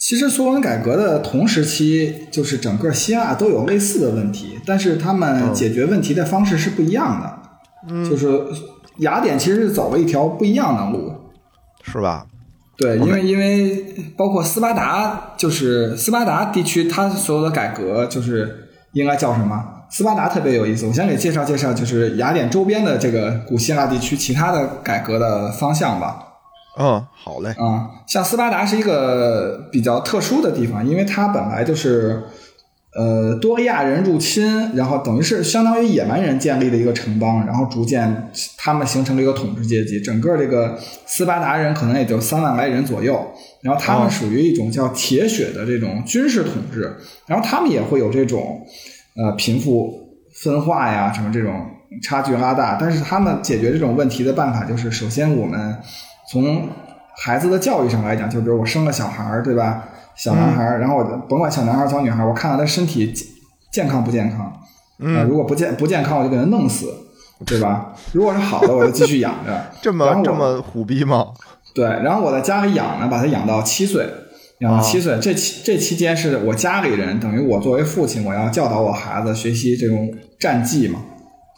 [0.00, 7.38] 其实苏伦改革的同时期，就是整个希腊都有类似的问题，但是他们解决问题的方式是不一样的。
[7.90, 8.26] 嗯，就是
[9.00, 11.12] 雅典其实是走了一条不一样的路，
[11.82, 12.26] 是吧？
[12.78, 13.84] 对，因为因为
[14.16, 19.62] 包括斯巴达，就是斯巴达地区，它所有的改革就是应该叫什么？
[19.90, 26.26] 斯巴达特别有意思，我先给介绍介绍，就是雅典周边的这个古希腊地区其他的改革的方向吧。
[26.80, 27.50] 嗯，好嘞。
[27.58, 32.22] 啊，像斯巴达是一个比较特殊的地方，因为它本来就是，
[32.96, 40.00] 呃，多利亚人入侵，然后等于是相当于野蛮人建立的一个城邦，然后逐渐他们形成了一个统治阶级。
[40.00, 43.30] 整个这个斯巴达人可能也就三万来人左右，
[43.62, 48.66] 然后他们属于一种叫铁血的这种军事统治，然后他们也会有这种，
[49.16, 51.60] 呃，贫富分化呀，什么这种
[52.02, 55.76] 差距拉大，但是他们解决这种问题的办法就是，首先我们。
[56.30, 56.68] 从
[57.16, 59.84] 孩子的教育上来讲，就比如我生了小孩儿，对吧？
[60.14, 63.12] 小男孩儿，然后我甭管小男孩儿、小女孩儿，我看看他身体
[63.72, 64.52] 健康不健康。
[64.98, 66.86] 嗯，如果不健不健康，我就给他弄死，
[67.44, 67.94] 对吧？
[68.12, 69.60] 如果是好的，我就继续养着。
[69.82, 71.28] 这么这么虎逼吗？
[71.74, 74.06] 对，然后我在家里养呢，把他养到七岁，
[74.58, 75.18] 养到七岁。
[75.20, 81.00] 这期这期间是我家里人，等于我作为父亲，我要教导我孩子学习这种战技嘛，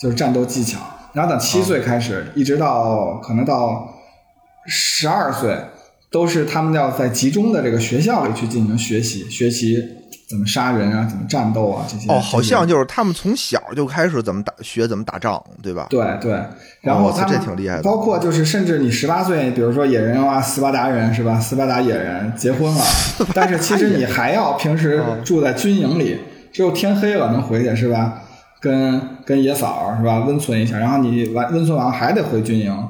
[0.00, 0.78] 就是战斗技巧。
[1.12, 3.88] 然后等七岁开始，一直到可能到。
[4.66, 5.56] 十二岁
[6.10, 9.82] 都是他们要在集中的这个学校里去进行学习，学习
[10.28, 12.10] 怎么杀人啊，怎么战斗啊这些。
[12.10, 15.86] 哦，好像就是他们从小就开始怎么打，学怎么打仗，对吧？
[15.90, 16.42] 对对。
[16.80, 17.82] 然后他这挺厉害的。
[17.82, 21.38] 包括就是甚至你十八岁，比如说野人啊，斯巴达人是吧？
[21.38, 22.84] 斯巴达野人结婚了，
[23.34, 26.18] 但是其实你还要平时住在军营里，
[26.52, 28.22] 只有天黑了能回去是吧？
[28.60, 30.20] 跟跟野嫂是吧？
[30.20, 32.88] 温存一下，然后你完温存完还得回军营。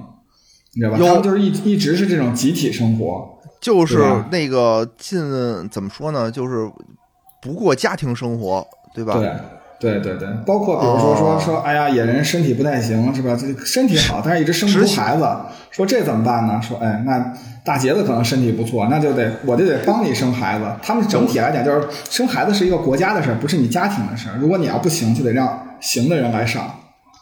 [0.75, 0.99] 你知道吧？
[0.99, 5.21] 他们就是一一直是这种集体生活，就是那个进
[5.71, 6.31] 怎么说呢？
[6.31, 6.71] 就是
[7.41, 9.15] 不过家庭生活，对吧？
[9.15, 9.31] 对
[9.81, 13.37] 对对对，包括比如说说说，哎呀，野人身体不太行，是吧？
[13.37, 15.29] 这身体好，但是一直生不出孩子，
[15.73, 16.63] 说这怎么办呢？
[16.63, 20.65] 说哎，那大杰子可能身体不错，那就得我就得帮你生孩子。
[20.81, 24.37] 他们整体来讲，就是生孩子是一个国家的事儿，不是你家庭的事儿。
[24.39, 26.65] 如果你要不行，就得让行的人来上。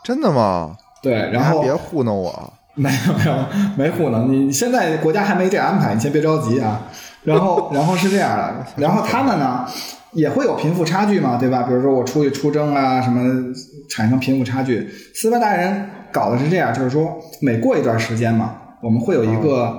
[0.04, 0.76] 真的吗？
[1.02, 2.52] 对，然后别糊弄我。
[2.80, 6.80] 没有没有没糊弄你，现在国家还没这安排，你先别着急啊。
[7.24, 9.66] 然后然后是这样的，然后他们呢
[10.12, 11.64] 也会有贫富差距嘛，对吧？
[11.64, 13.52] 比如说我出去出征啊，什么
[13.90, 14.88] 产生贫富差距。
[15.14, 19.78] 斯巴达人搞的是这样，就是说每过一段时间嘛，我们会有一个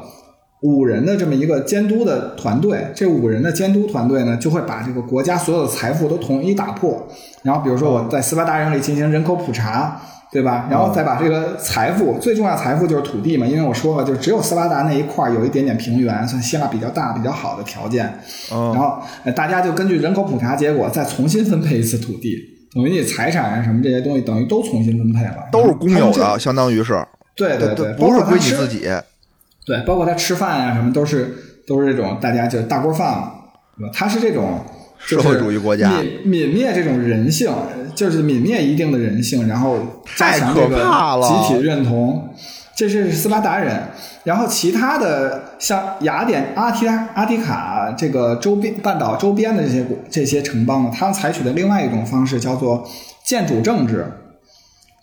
[0.61, 7.07] 五人的这么一个监督的团队，这五人的监督团队呢就会把这个国家所有的财富都统一打破。
[7.41, 9.99] 然后比如说我在斯巴达人里进行人口普查。
[10.31, 10.67] 对吧？
[10.71, 13.45] 然后再把这个财富，最重要财富就是土地嘛。
[13.45, 18.17] 因为我说了，就只有斯巴达那一块有一点点平原，算希腊比较大、比较好的条件。
[18.49, 19.01] 然后
[19.35, 22.37] 大家就根据人口普查结果再重新分配一次土地，
[22.73, 27.05] 等于你财产啊什么这些东西等于都重新分配了，都是公有的，相当于是。
[27.35, 28.87] 对对对，不是归你自己。
[29.65, 31.35] 对，包括他吃饭呀什么都是
[31.67, 33.31] 都是这种大家就大锅饭嘛。
[33.77, 33.91] 对吧？
[33.93, 34.59] 它是这种
[35.05, 37.51] 社会主义国家泯泯灭这种人性，
[37.93, 42.29] 就是泯灭一定的人性，然后加强这个太可怕了集体认同。
[42.73, 43.79] 这是斯巴达人，
[44.23, 52.87] 然后其他的像雅典、阿提阿提卡这个周边半岛周边的这些国这些城邦呢，他们采取的另外一种方式叫做
[53.23, 54.05] 建主政治，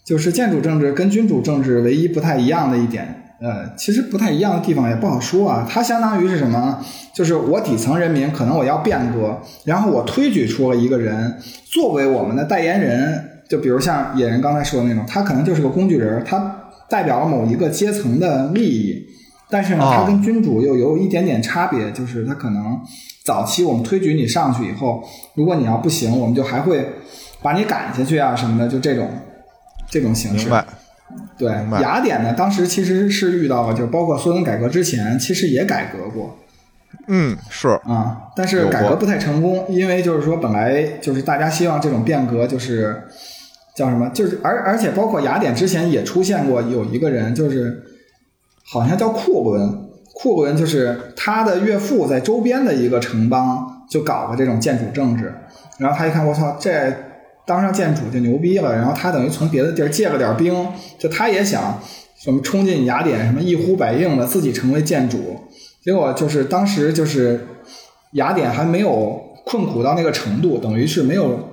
[0.04, 5.66] 就是建主政治跟君主政治唯一不太一样的一点，呃，其实不太一样的地方也不好说啊。
[5.68, 6.84] 它相当于是什么？
[7.14, 19.06] 就是我底层人民可能我要变革，然后我推举出了一个人作为我们的代言人，就比如像野人刚才说的那种，他可能就是个工具人，他代表了某一个阶层的利益，
[19.48, 22.80] 但是呢，哦他跟君主又有一点点差别，就是他可能
[23.24, 25.02] 早期我们推举你上去以后，
[25.34, 26.88] 如果你要不行，我们就还会
[27.40, 29.08] 把你赶下去啊什么的，就这种
[29.88, 30.50] 这种形式明。
[30.50, 30.64] 白？
[31.38, 31.48] 对
[31.80, 36.36] 雅典呢，当时其实是遇到了，就包括苏联改革之前，其实也改革过。
[37.06, 37.68] 嗯，是。
[37.84, 43.04] 啊，但是改革不太成功，因为就是说本来就是大家希望这种变革就是
[43.76, 47.82] 叫什么，就是而而且包括雅典之前也出现过有一个人，就是
[48.66, 55.32] 好像叫库伦，库伦就是他的岳父在周边的一个城邦就搞个这种建主政治，
[55.78, 56.92] 然后他一看我操这。
[57.48, 61.80] 当上建主就牛逼了，然后他等于从别的地儿借了点兵，就他也想
[62.14, 65.40] 什么冲进雅典，什么一呼百应的自己成为建主，
[65.82, 67.46] 结果就是当时就是
[68.12, 71.48] 雅典还没有困苦到那个程度，等于是没有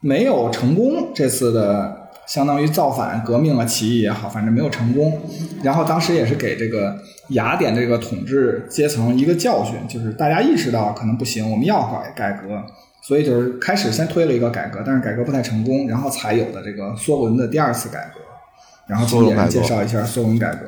[0.00, 5.18] 没有成功这次的相当于造反革命啊起义也好，反正没有成功。
[5.62, 6.94] 然后当时也是给这个
[7.30, 12.62] 雅典这个统治阶层一个教训，就是大家意识到可能不行，我们要改改革。
[13.08, 18.20] 所以就是开始先推了一个改革，但是改革不太成功，然后才有的这个梭伦的第二次改革。
[18.86, 20.66] 然后请野人介绍一下梭伦改革。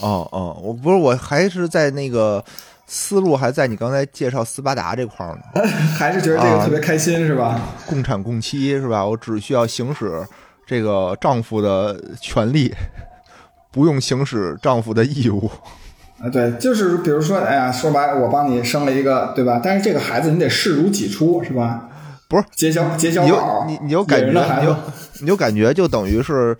[0.00, 2.44] 哦哦，我不是，我还是在那个
[2.86, 5.42] 思路还在你刚才介绍斯巴达这块儿呢。
[5.98, 7.60] 还是觉得这个特别开心、是吧？
[7.88, 9.04] 共产共妻是吧？
[9.04, 10.24] 我只需要行使
[10.64, 12.72] 这个丈夫的权利，
[13.72, 15.50] 不用行使丈夫的义务。
[16.22, 19.60] 啊，对，就是比如说，哎呀，说白了，我帮你生了一个，对吧？
[19.62, 21.88] 但是这个孩子你得视如己出，是吧？
[22.28, 23.24] 不是结交结交
[23.66, 24.76] 你你你就感觉你就
[25.20, 26.56] 你就感觉就等于是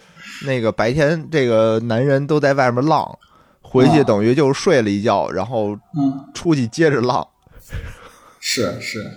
[0.46, 3.18] 那个白天这个男人都在外面浪，
[3.62, 7.26] 回去啊等于就睡了一觉，然后嗯，出去接着浪。
[8.38, 9.10] 是是，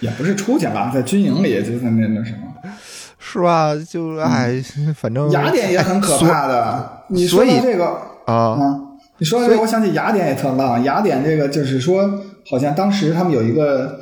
[0.00, 2.70] 也不是出去吧，在军营里就在那那什么。
[3.18, 3.74] 是吧？
[3.74, 4.62] 就哎，
[4.94, 7.02] 反正嗯雅典也很可怕的。
[7.08, 7.84] 你说所以到这个
[8.26, 8.80] 啊，啊，
[9.18, 10.82] 你说到这个，我想起雅典也特浪。
[10.84, 14.00] 雅典这个就是说，好像当时他们有一个，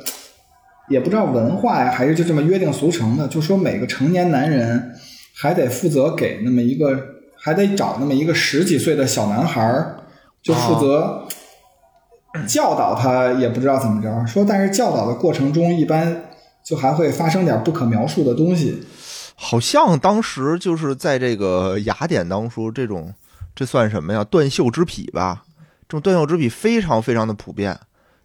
[0.89, 4.93] 也不知道文化呀，还是就这么约定俗成的，就说每个成年男人
[5.33, 6.99] 还得负责给那么一个，
[7.37, 9.97] 还得找那么一个十几岁的小男孩儿，
[10.43, 11.25] 就负责
[12.45, 14.27] 教导他，也不知道怎么着。
[14.27, 16.23] 说，但是教导的过程中，一般
[16.65, 18.83] 就还会发生点不可描述的东西。
[19.37, 23.13] 好像当时就是在这个雅典当中，这种
[23.55, 24.23] 这算什么呀？
[24.25, 25.43] 断袖之癖吧？
[25.87, 27.77] 这种断袖之癖非常非常的普遍。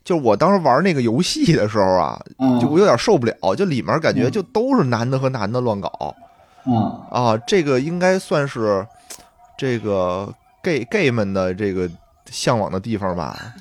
[0.03, 6.17] 就是我当时玩那个游戏的时候啊，嗯就我有点受不了，就里面感觉就都是男的和男的乱搞
[6.67, 6.75] 嗯，
[7.11, 8.85] 啊，这个应该算是
[9.57, 11.89] 这个 gay gay 们的这个
[12.31, 13.55] 向往的地方吧？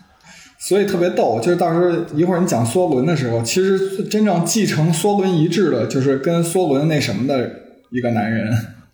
[0.57, 7.49] 所以特别逗，就是到时候一会儿你讲梭伦的时候，其实真正继承梭伦遗志的，就是跟梭伦那什么的
[7.89, 8.53] 一个男人。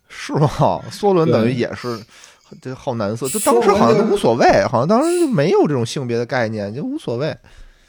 [0.09, 0.49] 是吗？
[0.91, 1.99] 梭伦等于也是
[2.61, 7.35] 这好难色，就当时好像都无所谓，好像当时就没有这种性别的概念，就无所谓。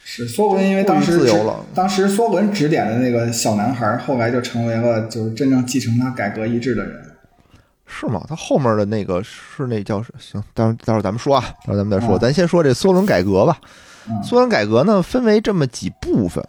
[0.05, 7.03] 是梭伦，因为当时自由了当时梭伦指点的那个小男孩，后来就成为了就是真正继承他改革意志的人。
[7.87, 8.25] 是吗？
[8.29, 12.17] 他后面的那个是那叫行，待会儿待会儿咱们说啊，待会儿咱们再说。
[12.17, 13.59] 嗯咱先说这梭伦改革吧。
[14.09, 16.45] 嗯梭伦改革呢，分为这么几部分，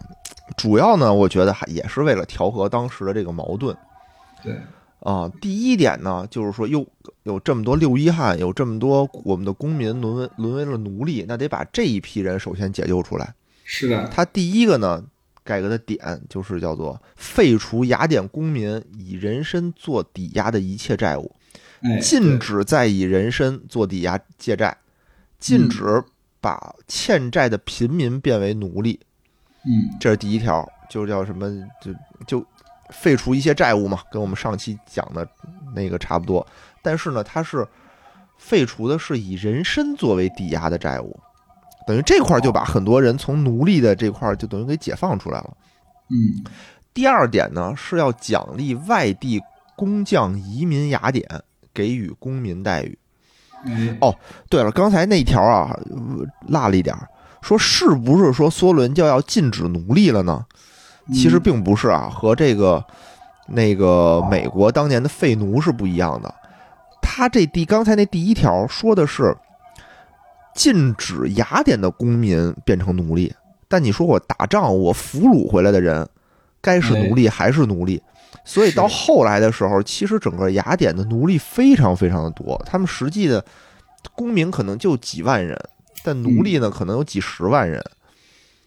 [0.56, 3.76] 主要呢，我觉得还也是为了调和当时的这个矛盾
[4.42, 4.54] 对，
[5.00, 5.30] 啊。
[5.40, 6.86] 第一点呢，就是说，又
[7.22, 13.34] 有这么多六一汉，有这么多我们的公民沦为沦为了奴隶，那得把这一批人首先解救出来。
[13.64, 15.04] 是的，他第一个呢，
[15.44, 21.30] 改革的点就是叫做废除雅典公民以人身做抵押的一切债务。
[21.80, 24.76] 哎，禁止再以人身做抵押借债，
[25.38, 26.02] 禁止
[26.40, 28.98] 把欠债的平民变为奴隶，
[29.64, 31.48] 嗯，这是第一条，就叫什么？
[31.80, 31.92] 就
[32.26, 32.46] 就
[32.90, 35.26] 废除一些债务嘛，跟我们上期讲的
[35.74, 36.46] 那个差不多。
[36.82, 37.66] 但是呢，它是
[38.38, 41.18] 废除的是以人身作为抵押的债务，
[41.86, 45.56] 等于这块儿就把很多人从奴隶的这块儿就等于给解放出来了。
[46.10, 46.44] 嗯，
[46.94, 49.40] 第二点呢，是要奖励外地
[49.76, 51.26] 工匠移民雅典，
[51.74, 52.98] 给予公民待遇。
[53.64, 54.14] 哎，哦
[54.48, 57.08] 对了，刚才那一条啊呃落了一点儿，
[57.42, 60.46] 说是不是说梭伦就要禁止奴隶了呢？
[61.12, 62.84] 其实并不是啊，和这个
[63.46, 66.34] 那个美国当年的废奴是不一样的。
[67.00, 69.34] 他这第刚才那第一条说的是
[70.54, 73.34] 禁止雅典的公民变成奴隶，
[73.68, 76.06] 但你说我打仗我俘虏回来的人，
[76.60, 78.02] 该是奴隶还是奴隶？
[78.44, 83.42] 所以到后来的时候，其实整个雅典的奴隶非常非常的多，他们实际的
[84.14, 85.58] 公民可能就几万人，
[86.04, 87.82] 但奴隶呢可能有几十万人。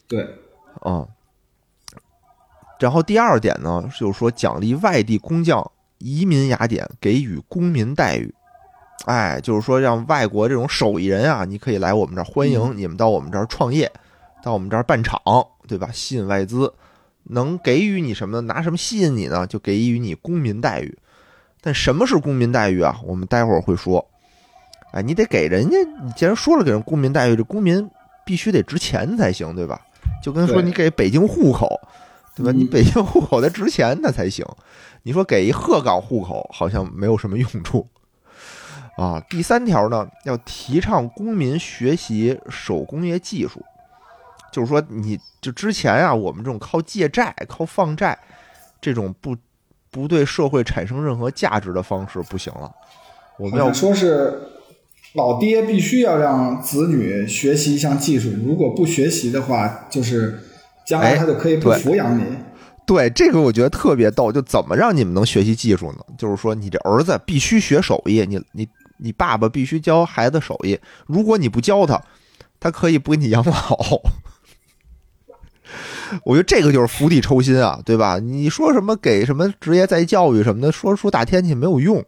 [0.08, 0.28] 对，
[0.82, 1.06] 啊。
[2.82, 8.34] 然后第二点呢，就是说奖励外地工匠移民雅典，给予公民待遇。
[9.06, 13.92] 哎，就是说让外国这种手艺人啊，你可以来我们这儿欢迎你们到我们这儿创业，
[14.42, 15.22] 到我们这儿办厂，
[15.68, 15.90] 对吧？
[15.94, 16.74] 吸引外资，
[17.26, 18.42] 能给予你什么？
[18.42, 19.46] 拿什么吸引你呢？
[19.46, 20.98] 就给予你公民待遇。
[21.62, 23.00] 但什么是公民待遇啊？
[23.04, 24.04] 我们待会儿会说。
[24.92, 27.88] 哎，你得给人家，你既然说了给人公民待遇，这公民
[28.26, 29.80] 必须得值钱才行，对吧？
[30.24, 31.80] 就跟说你给北京户口。
[32.36, 32.52] 对吧？
[32.52, 34.46] 你北京户口得值钱，那才行。
[35.04, 37.88] 你说给一鹤岗户口，好像没有什么用处
[38.98, 39.20] 啊。
[39.30, 43.62] 第三条呢，要提倡公民学习手工业技术，
[44.52, 48.18] 就是说，你就之前啊，我们这种靠借债、靠放债
[48.80, 49.36] 这种不
[49.90, 52.72] 不对社会产生任何价值的方式不行了。
[53.38, 54.40] 我们要说是
[55.16, 60.40] 老爹必须要让子女学习一项技术，如果不学习的话，就是。
[60.92, 62.24] 将来他就可以不抚养你。
[62.86, 64.30] 对这个，我觉得特别逗。
[64.32, 66.00] 就怎么让你们能学习技术呢？
[66.18, 68.68] 就是说，你这儿子必须学手艺，你你
[68.98, 70.78] 你爸爸必须教孩子手艺。
[71.06, 72.02] 如果你不教他，
[72.60, 73.54] 他可以不给你养老。
[76.26, 78.20] 我觉得这个就是釜底抽薪啊，对吧？
[78.20, 82.04] 你说什么给什么职业再教育什么的，说出大天去没有用。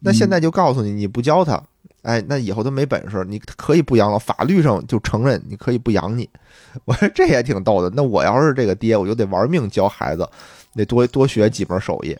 [0.00, 1.62] 那现在就告诉你，你不教他，
[2.06, 6.28] 哎，那以后他没本事，你可以不养老，法律上就承认你可以不养你。
[6.86, 7.90] 我说这也挺逗的。
[7.96, 10.24] 那我要是这个爹，我就得玩命教孩子，
[10.74, 12.16] 得多多学几门手艺。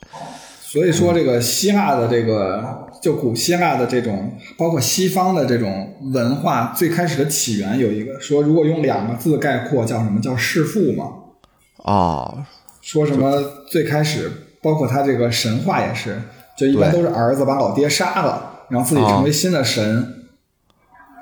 [0.61, 11.05] 所以说，这个希腊的这个，就古希腊的这种，包括西方的这种文化，最开始的起源有一个说，如果用两个字概括，叫什么叫弑父嘛？
[11.85, 12.47] 啊，
[12.83, 14.31] 说什么最开始，
[14.61, 16.21] 包括他这个神话也是，
[16.59, 20.25] 就一般都是儿子把老爹杀了，然后自己成为新的神。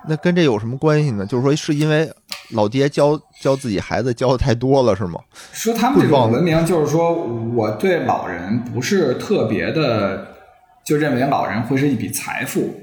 [0.07, 1.25] 那跟这有什么关系呢？
[1.25, 2.11] 就是说，是因为
[2.51, 5.19] 老爹教教自己孩子教的太多了，是吗？
[5.51, 7.15] 说他们这种文明，就是说
[7.55, 10.27] 我对老人不是特别的，
[10.85, 12.75] 就认为老人会是一笔财富。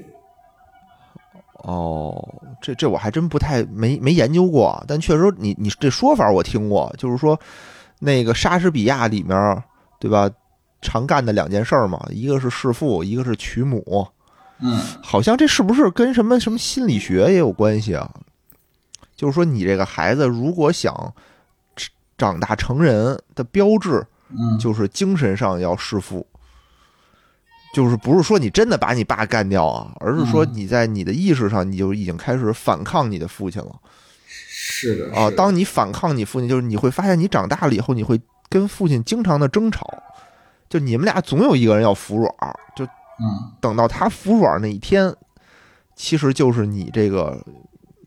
[1.62, 7.38] 哦，这这我还真不太没没研究过，但确实你你这说法我听过，就是说
[8.00, 9.62] 那个莎士比亚里面
[10.00, 10.28] 对吧，
[10.80, 14.08] 常干的两件事嘛，一个是弑父，一个是娶母。
[14.64, 18.08] 嗯，好像这是不是跟什么什么心理学也有关系啊？
[19.16, 21.12] 就是说，你这个孩子如果想
[22.16, 26.24] 长大成人的标志，嗯，就是精神上要弑父，
[27.74, 33.72] 就是不是说你真的把你爸干掉啊，而是说你在你的意识上你就已经开始反抗你的父亲了。
[34.26, 39.86] 是的啊，当你反抗你父亲，就是你会发现你长大了以后，你会跟父亲经常的争吵，
[40.68, 42.32] 就你们俩总有一个人要服软，
[42.76, 42.86] 就。
[43.22, 45.14] 嗯，等到他服软那一天，
[45.94, 47.40] 其实就是你这个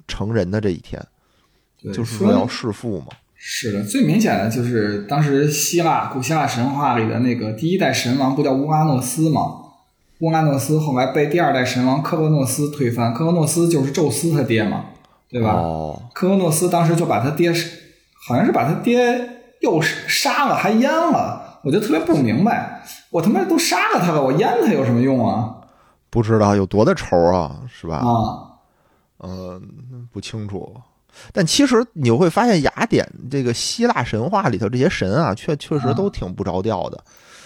[0.08, 1.02] 成人的这一天，
[1.94, 3.08] 就是说要弑父嘛。
[3.38, 9.62] 是的，最明显的就是当时希腊古希腊神话里的那个第一代神王不叫乌拉诺斯吗？
[10.20, 14.86] 乌拉诺斯后来被第二代神王科洛诺斯推翻，科洛诺斯就是宙斯他爹嘛，
[15.30, 15.52] 对吧？
[15.52, 17.54] 哦，科克诺斯当时就把他爹，
[18.28, 19.30] 好像是把他爹
[19.62, 22.82] 又杀了还阉了，我就特别不明白。
[23.16, 25.56] 我他妈都杀了他了，我阉他有什么用啊？
[26.10, 28.00] 不知道有多大仇啊，是吧？
[28.00, 28.60] 啊，
[29.20, 30.76] 嗯，不清楚。
[31.32, 37.02] 但其实你会发现，雅典这个希腊神话里头这些神啊，确确实都挺不着调的。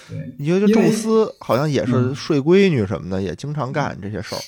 [0.09, 4.41] 对，你觉得宙斯好像也是睡闺女什么的，也经常干这些事儿。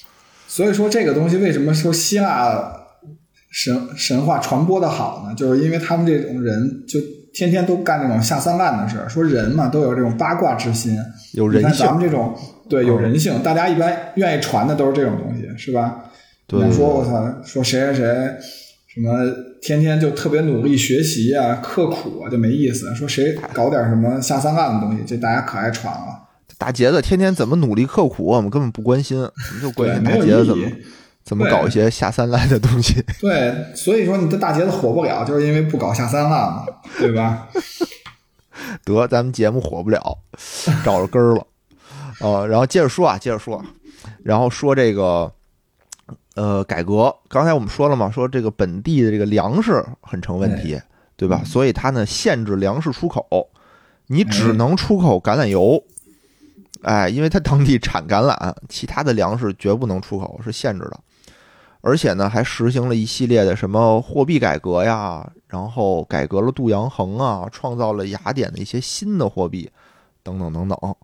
[0.48, 2.82] 所以说，这个东西为什么说希腊
[3.52, 5.36] 神神话传播的好呢？
[5.36, 7.00] 就是因为他们这种人就。
[7.34, 10.98] 天天都干这种下三滥的事儿说人嘛都有这种八卦之心，
[11.32, 11.86] 有人性。
[11.86, 12.38] 咱们这种
[12.68, 16.04] 对有人性，大家一般愿意传的都是这种东西，是吧？
[16.46, 16.70] 对。
[16.70, 18.06] 说我操，说谁谁谁
[18.94, 22.94] 什么天天就特别努力学习啊，刻苦啊，就没意思。
[22.94, 26.28] 说谁搞点什么下三滥的东西，这大家可爱传了。
[26.58, 30.68] 大杰子天天怎么努力刻苦，我们根本不关心，我们就关心大杰子怎么。
[31.24, 33.04] 怎么搞一些下三滥的东西？
[33.20, 36.66] 对，所以说你的大杰子火不了，就是因为不搞下三滥嘛，
[36.98, 37.48] 对吧？
[38.86, 40.18] 得，咱们节目火不了，
[40.84, 41.46] 找着根儿了。
[42.22, 43.64] 呃，然后接着说啊，接着说，
[44.24, 45.32] 然后说这个，
[46.36, 47.16] 呃，改革。
[47.28, 50.80] 刚才我们说了嘛，说这个本地的这个粮食很成问题，
[51.16, 51.42] 对吧？
[51.44, 53.50] 所以它呢限制粮食出口，
[54.08, 55.84] 你只能出口橄榄油。
[56.84, 61.00] 哎，因为它当地产橄榄，其他的粮食绝不能出口，是限制的。
[61.82, 69.70] 而且呢，还实行了一系列的什么货币改革呀，然后改革了度量衡啊，创造了雅典的一些新的货币，
[70.22, 70.96] 等等等等。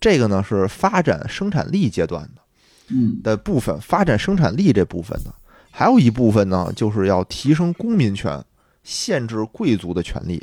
[0.00, 2.42] 这个呢是发展生产力阶段的，
[2.88, 5.32] 嗯的部分，发展生产力这部分呢，
[5.70, 8.42] 还有一部分呢，就是要提升公民权，
[8.82, 10.42] 限制贵族的权利。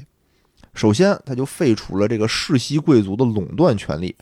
[0.73, 4.15] 首先，他就废除了这个世袭贵族的垄断权利。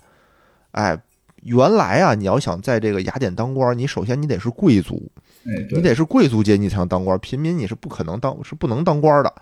[0.71, 0.99] 哎，
[1.43, 5.11] 原来啊，你要想在这个雅典当官，你首先你得是贵族，
[5.45, 9.33] 哎，你得是贵族阶级才能当官，平民你是不可能当，是不能当官的。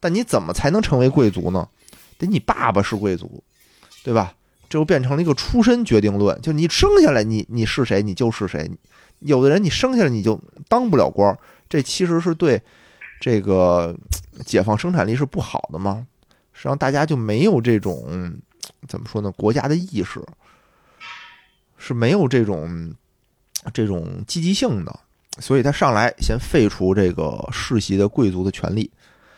[0.00, 1.68] 但你怎么才能成为贵族呢？
[2.18, 3.42] 得你爸爸是贵族，
[4.02, 4.34] 对吧？
[4.68, 8.70] 这就变成了一个出身决定论，就你生下来你你是谁，你就是谁。
[9.18, 11.38] 有的人你生下来你就当不了官，
[11.68, 12.60] 这其实是对
[13.20, 13.94] 这个
[14.46, 16.06] 解放生产力是不好的嘛。
[16.52, 18.34] 实际上大家就没有这种
[18.88, 19.30] 怎么说呢？
[19.32, 20.20] 国家的意识
[21.84, 22.94] 是没有这种
[23.74, 25.00] 这种积极性的，
[25.40, 28.88] 所以他上来先废除这个世袭的贵族的权利，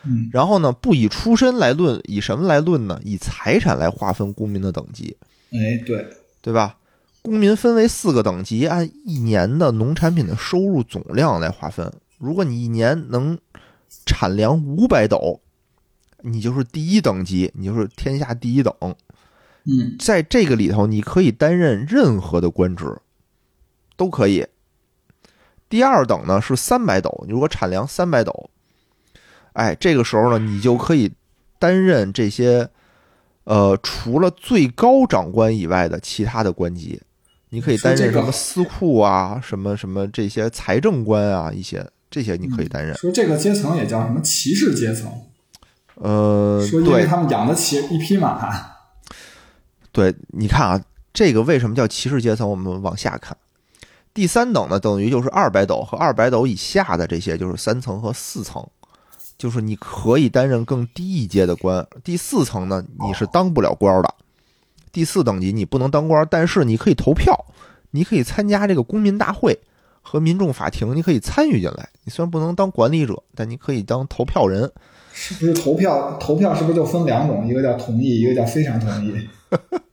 [0.04, 3.00] 嗯然后呢，不以出身来论，以什么来论呢？
[3.02, 5.16] 以财产来划分公民的等级，
[5.52, 6.06] 哎，对，
[6.42, 6.76] 对吧？
[7.22, 11.90] 公民分为四个等级，按一年的农产品的收入总量来划分。
[12.18, 13.38] 如果你一年能
[14.04, 15.40] 产粮五百斗，
[16.20, 18.74] 你就是第一等级，你就是天下第一等。
[19.66, 22.84] 嗯在这个里头，你可以担任任何的官职，
[23.96, 24.46] 都可以。
[25.68, 28.50] 第二等呢是三百斗，你如果产粮三百斗，
[29.54, 31.10] 哎，这个时候呢，你就可以
[31.58, 32.68] 担任这些，
[33.44, 37.00] 呃，除了最高长官以外的其他的官级，
[37.48, 42.94] 你可以担任这个什么司库啊，什么什么这些财政官啊，一些这些你可以担任。
[42.96, 45.10] 说这个阶层也叫什么骑士阶层，
[45.94, 48.73] 呃，说因为对他们养得起一匹马。
[49.94, 52.50] 对，你看啊，这个为什么叫骑士阶层？
[52.50, 53.36] 我们往下看，
[54.12, 58.66] 第三等呢，等于就是二百斗和二百斗以下的这些，就是三层和四层，
[59.38, 61.86] 就是你可以担任更低一阶的官。
[62.02, 64.12] 第四层呢，你是当不了官的。
[64.90, 67.44] 第四等级你不能当官，但是你可以投票，
[67.92, 69.56] 你可以参加这个公民大会
[70.02, 71.88] 和民众法庭，你可以参与进来。
[72.02, 74.72] 你虽然不能当管理者，但你可以当投票人。
[75.12, 76.16] 是不是投票？
[76.18, 77.46] 投票是不是就分两种？
[77.46, 79.14] 一个叫同意，一个叫非常同意。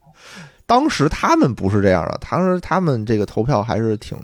[0.72, 4.16] 当时他们不是这样的，当时他们这个投票还是挺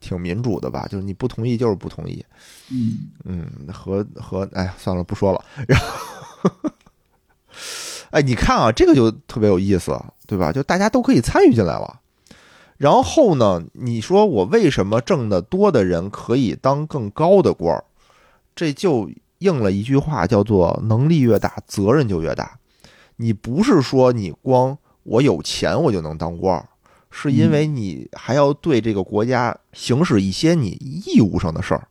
[0.00, 0.86] 挺民主的吧？
[0.90, 2.22] 就是你不同意就是不同意，
[2.70, 5.42] 嗯，嗯，和和哎呀，算了，不说了。
[5.66, 6.50] 然后，
[8.10, 10.52] 哎，你看啊，这个就特别有意思，对吧？
[10.52, 12.00] 就大家都可以参与进来了。
[12.76, 17.82] 然后呢，你说我为什么挣得多的人可以当更高的官儿？
[18.54, 22.58] 这就应了一句话，叫做“能力越大，责任就越大”。
[23.16, 24.76] 你不是说你光
[25.08, 26.68] 我有钱我就能当官儿，
[27.10, 31.88] 是因为你还要对这个国家行使一些你义务上的事儿。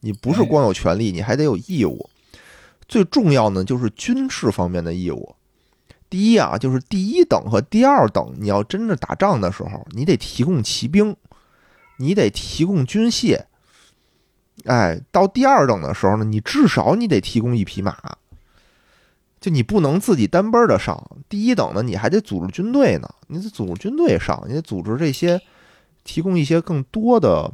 [0.00, 2.08] 你不是光有权利，你还得有义务。
[2.88, 5.34] 最重要呢，就是军事方面的义务。
[6.08, 11.16] 第一啊，就是第一等和第二等，你要真正打仗的时候，你得提供骑兵，
[11.98, 13.40] 你得提供军械。
[14.64, 17.96] 哎，到第二等的时候呢，你至少你得提供一匹马，
[19.46, 21.00] 就你不能自己单奔的上。
[21.28, 25.40] 第一等呢，你还得组织军队呢，你得组织军队上，你得组织这些，
[26.02, 27.48] 提供一些更多的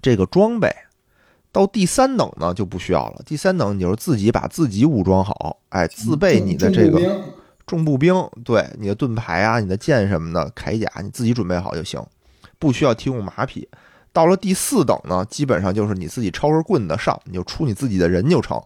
[0.00, 0.72] 这个装备。
[1.50, 7.00] 到第三等呢就不需要了，第三等你就是自己把自己武装好，哎，自备你的这个
[7.66, 12.00] 重步兵重步兵，对你的盾牌啊、你的剑什么的、铠甲，你自己准备好就行，
[12.60, 13.68] 不需要提供马匹。
[14.12, 18.62] 到了第四等呢，基本上就是你自己抄根棍子上，你就出你自己的人就成。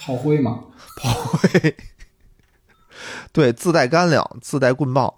[0.00, 0.60] 炮灰嘛，
[0.96, 1.76] 炮灰
[3.32, 5.12] 对，自带干粮，自带棍棒。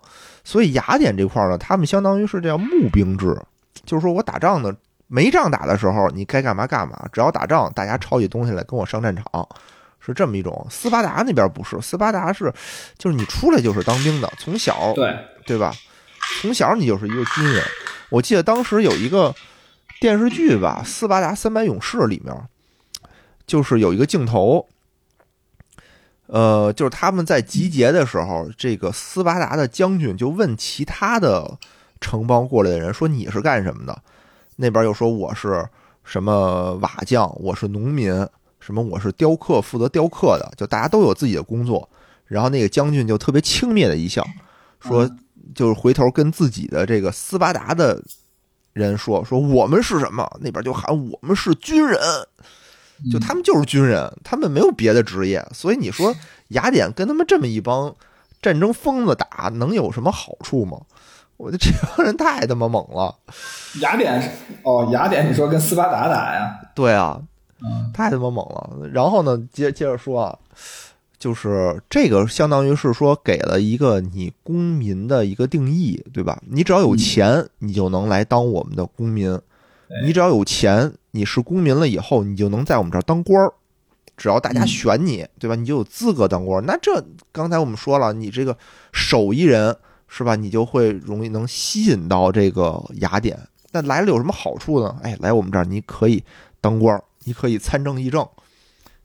[0.45, 3.37] 所以雅典这块儿呢，他们相当于是这样募兵制，
[3.85, 4.73] 就是说我打仗呢，
[5.09, 9.25] 没仗打的时候，你该干嘛干嘛，只要打仗，大家抄起东西来跟我上战场，
[10.01, 10.67] 是这么一种。
[10.71, 12.53] 斯巴达那边不是，斯巴达是，
[12.97, 15.75] 就是你出来就是当兵的，从小对，对吧？
[16.41, 17.63] 从小你就是一个军人。
[18.09, 19.35] 我记得当时有一个
[20.01, 22.33] 电视剧吧，《斯巴达三百勇士》里面，
[23.47, 24.67] 就是有一个镜头，
[26.27, 31.57] 呃，就是他们在集结的时候，这个斯巴达的将军就问其他的
[32.01, 34.03] 城邦过来的人说：“你是干什么的？”
[34.57, 35.65] 那边又说：“我是
[36.03, 38.11] 什么瓦匠，我是农民，
[38.59, 41.89] 什么我是雕刻，负责雕刻的。”就大家都有自己的工作。
[42.27, 44.27] 然后那个将军就特别轻蔑的一笑，
[44.81, 45.09] 说
[45.55, 48.03] ：“就是回头跟自己的这个斯巴达的
[48.73, 52.01] 人说说我们是什么，那边就喊我们是军人，
[53.11, 56.15] 就他们就是军人，他们没有别的职业，所以你说
[56.49, 57.95] 雅典跟他们这么一帮
[58.41, 60.81] 战争疯子打，能有什么好处吗？
[61.37, 63.15] 我觉得这帮人太他妈猛了。
[63.83, 64.33] 雅典
[64.63, 66.59] 哦，雅典，你说跟斯巴达打呀？
[66.75, 67.21] 对啊，
[67.63, 68.89] 嗯太他妈猛了。
[68.91, 70.39] 然后呢，接接着说啊，
[71.19, 76.41] 就是这个相当于是说给了一个你公民的一个定义，对吧？
[76.49, 79.37] 你只要有钱，你就能来当我们的公民；
[80.03, 83.53] 你只要有钱，你是公民了以后，你就能在我们这儿当官儿。
[84.17, 85.55] 只要大家选你，对吧？
[85.55, 86.65] 你就有资格当官儿。
[86.67, 88.57] 那这刚才我们说了，你这个
[88.91, 89.77] 手艺人
[90.09, 90.35] 是吧？
[90.35, 93.39] 你就会容易能吸引到这个雅典。
[93.73, 94.97] 那来了有什么好处呢？
[95.03, 96.25] 哎，来我们这儿你可以
[96.63, 98.27] 当官儿，你可以参政议政。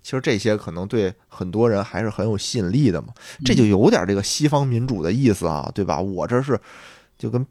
[0.01, 3.09] 其实这些可能对很多人还是很有吸引力的嘛。
[3.43, 5.99] 这就有点这个西方民主的意思啊，对吧？
[5.99, 6.57] 我这是
[7.17, 7.45] 就跟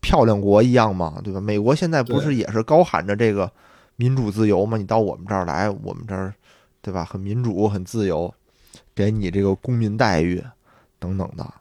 [0.00, 1.40] 漂亮国一样嘛，对吧？
[1.40, 3.50] 美国现在不是也是高喊着这个
[4.02, 4.76] 民主自由嘛？
[4.76, 6.34] 你到我们这儿来，我们这儿
[6.80, 7.04] 对吧？
[7.04, 8.34] 很民主，很自由，
[8.96, 10.42] 给你这个公民待遇
[10.98, 11.54] 等等的。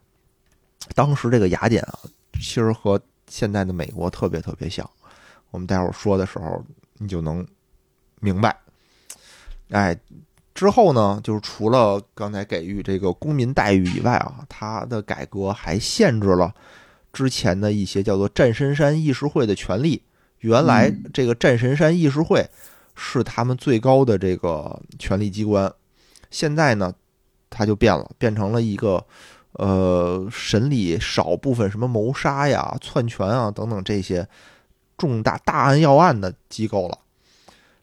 [0.96, 2.00] 当时这个雅典啊，
[2.34, 4.90] 其实和现在的美国特别特别像。
[5.52, 6.66] 我们待会儿说的时候，
[6.98, 7.46] 你就能
[8.20, 8.58] 明白。
[9.70, 9.96] 哎，
[10.56, 16.52] 之后呢，就是除了刚才给予这个公民待遇以外啊，它的改革还限制了
[17.14, 20.02] 之前的一些叫做战神山议事会的权利。
[20.42, 22.48] 原来这个战神山议事会
[22.96, 25.72] 是他们最高的这个权力机关，
[26.30, 26.94] 现在呢，
[27.50, 29.04] 它就变了，变成了一个
[29.54, 34.28] 呃审理少部分什么谋杀呀、篡权啊等等这些
[34.98, 36.98] 重大大案要案的机构了。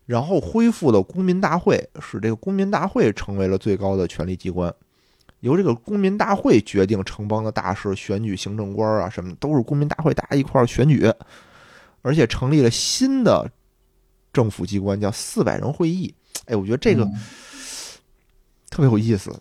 [0.06, 4.72] 然后恢复了公民大会，使这个公民大会成为了最高的权力机关，
[5.40, 11.12] 由这个公民大会决定城邦的大事、选举行政官啊什么的，都是公民大会大家一块儿选举，
[12.02, 13.50] 而且成立了新的
[14.32, 16.14] 政府机关，叫四百人会议。
[16.46, 17.14] 哎，我觉得这个嗯
[18.70, 19.34] 特别有意思，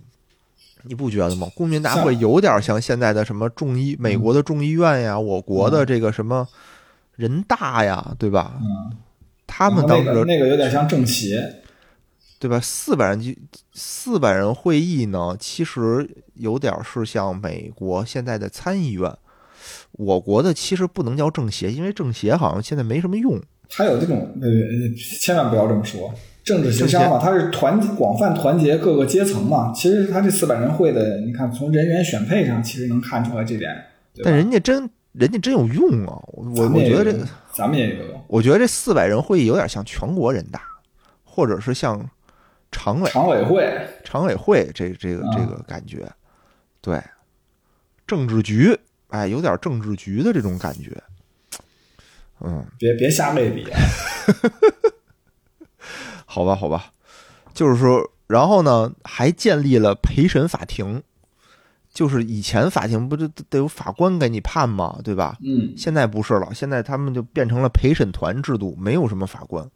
[0.84, 1.50] 你不觉得吗？
[1.56, 6.48] 公民大会有点像现在的什么众议，美国的众议院呀，我国的这个什么
[7.16, 8.60] 人大呀，对吧？
[8.62, 8.98] 嗯，
[9.46, 11.62] 他们当时那个那个有点像政协，
[12.40, 12.60] 对吧？
[12.60, 13.38] 四百人机
[13.74, 19.16] 四百人会议呢，其实有点是像美国现在的参议院。
[19.98, 23.40] 我国的其实不能叫政协，因为政协好像现在没什么用。
[23.70, 26.14] 还有这种呃，呃千万不要这么说。
[26.44, 29.74] 政治协商嘛，它是团广泛团结各个阶层嘛。
[29.74, 33.70] 其实它这四百人会的，你看从人员选配上，其实能看出来这点。
[34.24, 36.18] 但人家真人家真有用啊！
[36.32, 37.20] 我我觉得这，
[37.52, 38.24] 咱们也有用。
[38.28, 40.62] 我觉得这四百人会议有点像全国人大，
[41.26, 42.10] 或者是像
[42.72, 43.70] 常委常委会，
[44.06, 46.08] 常委会这这个啊这个感觉，
[46.80, 47.02] 对，
[48.06, 48.78] 政治局，
[49.08, 51.02] 哎，有点政治局的这种感觉，
[52.42, 53.66] 嗯，别别瞎类比。
[56.26, 56.92] 好吧，好吧，
[57.54, 61.02] 就是说，然后呢，还建立了陪审法庭，
[61.92, 65.00] 就是以前法庭不就得有法官给你判吗？
[65.04, 65.38] 对吧？
[65.44, 69.68] 嗯，现在不是了，现在他们就变成了陪审团制度，没有什么法官，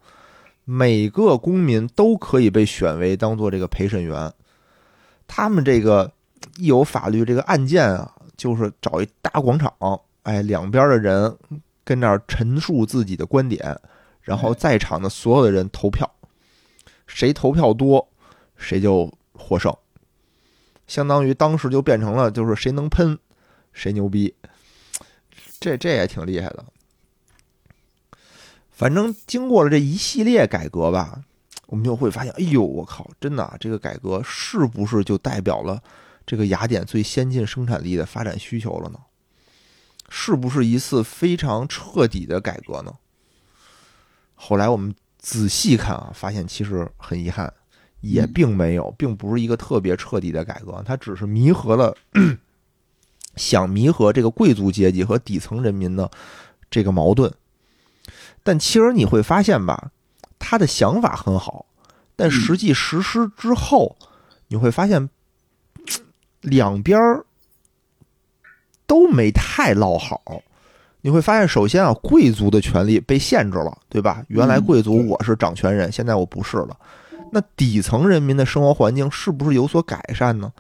[0.66, 4.32] 每个公民都可以被选为当做这个陪审员。
[5.26, 6.12] 他们这个
[6.58, 9.72] 一有法律这个案件啊，就是找一大广场，
[10.24, 11.38] 哎，两边的人
[11.84, 13.80] 跟那儿陈述自己的观点，
[14.20, 16.12] 然后在场的所有的人投票，
[17.06, 18.10] 谁投票多，
[18.58, 19.72] 谁就获胜。
[20.88, 23.16] 相当于当时就变成了，就是谁能喷，
[23.74, 24.34] 谁牛逼。
[25.60, 26.66] 这这也挺厉害的。
[28.72, 31.22] 反正经过了这一系列改革吧，
[31.68, 35.80] 我们就会发现，哎呦，我靠，真的啊，这个改革是不是就代表了
[36.26, 39.00] 这个雅典最先进生产力的发展需求了呢？
[40.10, 42.94] 是不是一次非常彻底的改革呢？
[44.36, 47.54] 后来我们仔细看啊，发现其实很遗憾，
[48.02, 51.96] 也并没有，并不是一个特别彻底的改革，它只是弥合了
[53.38, 56.10] 想弥合这个贵族阶级和底层人民的
[56.70, 57.34] 这个矛盾。
[58.44, 59.92] 但其实你会发现吧，
[60.40, 61.66] 他的想法很好，
[62.16, 63.96] 但实际实施之后，
[64.48, 65.10] 你会发现
[66.42, 67.26] 两边儿
[68.86, 70.22] 都没太落好。
[71.04, 74.24] 你会发现，首先啊，贵族的权利被限制了，对吧？
[74.28, 76.78] 原来贵族我是掌权人，现在我不是了。
[77.32, 80.52] 那底层人民的生活环境是不是有所改善呢？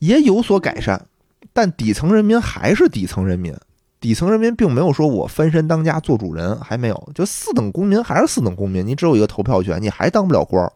[0.00, 1.06] 也有所改善，
[1.52, 3.54] 但底层人民还是底层人民。
[4.00, 10.72] 底层人民并没有说我翻身当家做主人，还没有，就四等公民还是四等公民，你只有一个投票权，你还当不了官儿，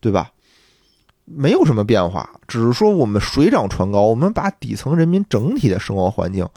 [0.00, 0.32] 对吧？
[1.32, 6.48] 没有什么变化，只是说我们水涨船高，我们把底层人民整体的生活环境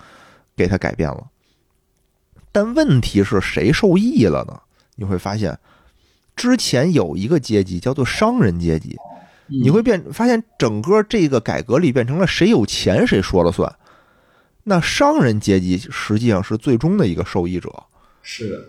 [0.56, 1.28] 给它改变了。
[2.52, 4.60] 但问题是谁受益了呢？
[4.96, 5.58] 你会发现，
[6.36, 8.98] 之前有一个阶级叫做商人阶级，
[9.48, 13.76] 你会变发现整个这个改革里变成了谁有钱谁说了算。
[14.64, 17.70] 那商人阶级实际上是最终的一个受益者，
[18.22, 18.66] 是的，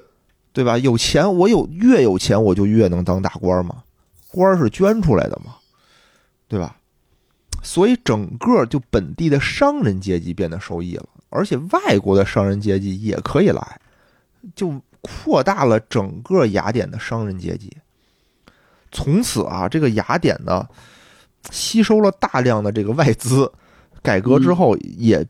[0.53, 0.77] 对吧？
[0.79, 3.83] 有钱，我有越有钱，我就越能当大官嘛，
[4.29, 5.55] 官是捐出来的嘛，
[6.49, 6.77] 对吧？
[7.63, 13.81] 所以整个就本地的商人阶级变得受益了，而且外国的商人阶级也可以来，
[14.55, 17.75] 就扩大了整个雅典的商人阶级。
[18.93, 20.69] 从此啊，这个雅典呢，
[21.51, 23.51] 吸收了大量的这个外资，
[24.03, 25.27] 改革之后也。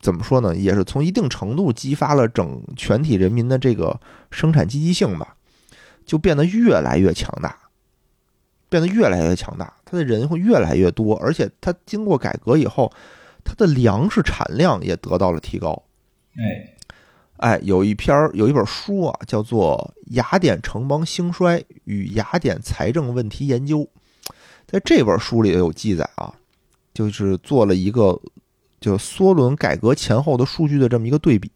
[0.00, 0.54] 怎么说呢？
[0.54, 3.98] 也是从一定程度激发了整全体人民的这个
[4.30, 5.34] 生产积极性吧，
[6.04, 7.56] 就变得越来越强大，
[8.68, 9.72] 变得越来越强大。
[9.94, 12.92] 他的人会越来越多，而且它经过改革以后，
[13.44, 15.80] 它的粮食产量也得到了提高。
[16.36, 16.74] 哎，
[17.36, 23.78] 哎，有一篇有一本书啊，叫做《雅典城邦兴衰与雅典财政问题研究》。
[24.66, 26.34] 在这本书里有记载啊，
[26.92, 28.20] 就是做了一个。
[28.80, 31.50] 就梭伦改革前后的数据的这么一个对比，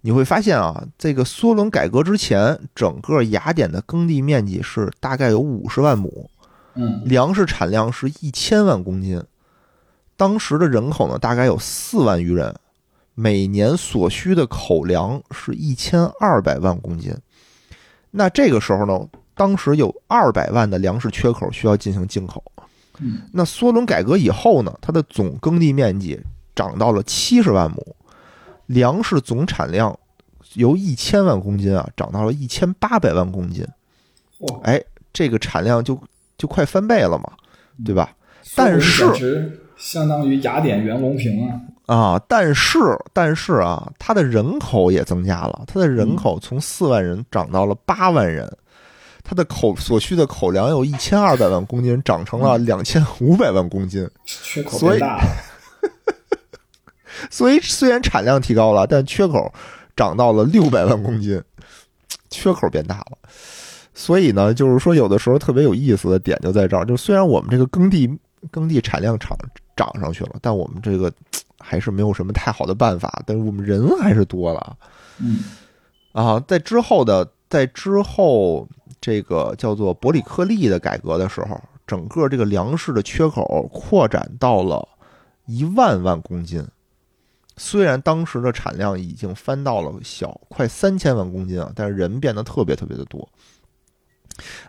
[0.00, 6.30] 你会发现啊，这个梭伦改革之前，整个雅典的耕地面积是大概有五十万亩，
[6.76, 9.22] 嗯，粮食产量是一千万公斤，
[10.16, 12.54] 当时的人口呢大概有四万余人，
[13.14, 17.14] 每年所需的口粮是一千二百万公斤。
[18.10, 22.42] 那这个时候呢，当时有二百万的粮食缺口需要进行进口。
[23.32, 24.74] 那梭伦改革以后呢？
[24.80, 26.18] 它的总耕地面积
[26.54, 27.94] 涨到了七十万亩，
[28.66, 29.94] 粮食总产量
[30.54, 33.66] 由一千万公斤啊涨到了一千八百万公斤。
[34.62, 36.00] 哎，这个产量就
[36.38, 37.32] 就快翻倍了嘛，
[37.84, 38.10] 对吧？
[38.54, 42.22] 但是相当于雅典袁隆平啊啊！
[42.28, 42.78] 但是
[43.12, 48.50] 但是啊，它的人口也增加了，它的人口从四万人涨到了八万人。
[49.28, 55.24] 它的口所需的口粮有一千二百万公斤，涨成了两千五百万公斤，缺口变大了。
[57.28, 59.52] 所以虽然产量提高了，但缺口
[59.96, 61.42] 涨到了六百万公斤，
[62.30, 63.18] 缺口变大了。
[63.96, 68.06] 所以呢，就是说有的时候特别有意思的点就在这儿，就虽然我们这个耕地
[68.50, 69.36] 耕地产量涨
[69.74, 71.10] 涨上去了，但我们这个
[71.58, 74.76] 还是没有什么太好的办法，但是我们人还是多了。
[75.18, 75.44] 嗯，
[76.12, 78.68] 啊，在之后的在之后。
[78.98, 84.88] 这个叫做伯里克利的改革的时候，整个这个粮食的缺口扩展到了
[85.44, 86.66] 一万万公斤。
[87.56, 93.28] 虽然当时的产量已经翻到了小快三千万公斤啊，但是人变得特别特别的多。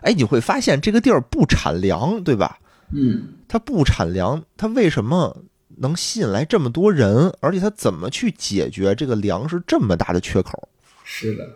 [0.02, 2.58] 哎，你会发现这个地儿不产粮，对吧？
[2.92, 5.36] 嗯，它不产粮，它为什么
[5.76, 7.32] 能吸引来这么多人？
[7.40, 10.68] 而且它怎么去解决这个粮食这么大的缺口？
[11.04, 11.50] 是的，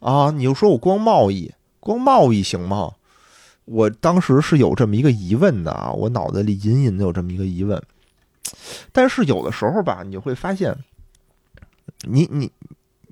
[0.00, 1.52] 啊，你就说我光贸易。
[1.78, 2.90] 光贸易行吗？
[3.64, 7.80] 我当时是有这么一个疑问的啊，我脑子里隐隐的有这么一个疑问。
[8.92, 10.76] 但是有的时候吧，你就会发现，
[12.02, 12.50] 你你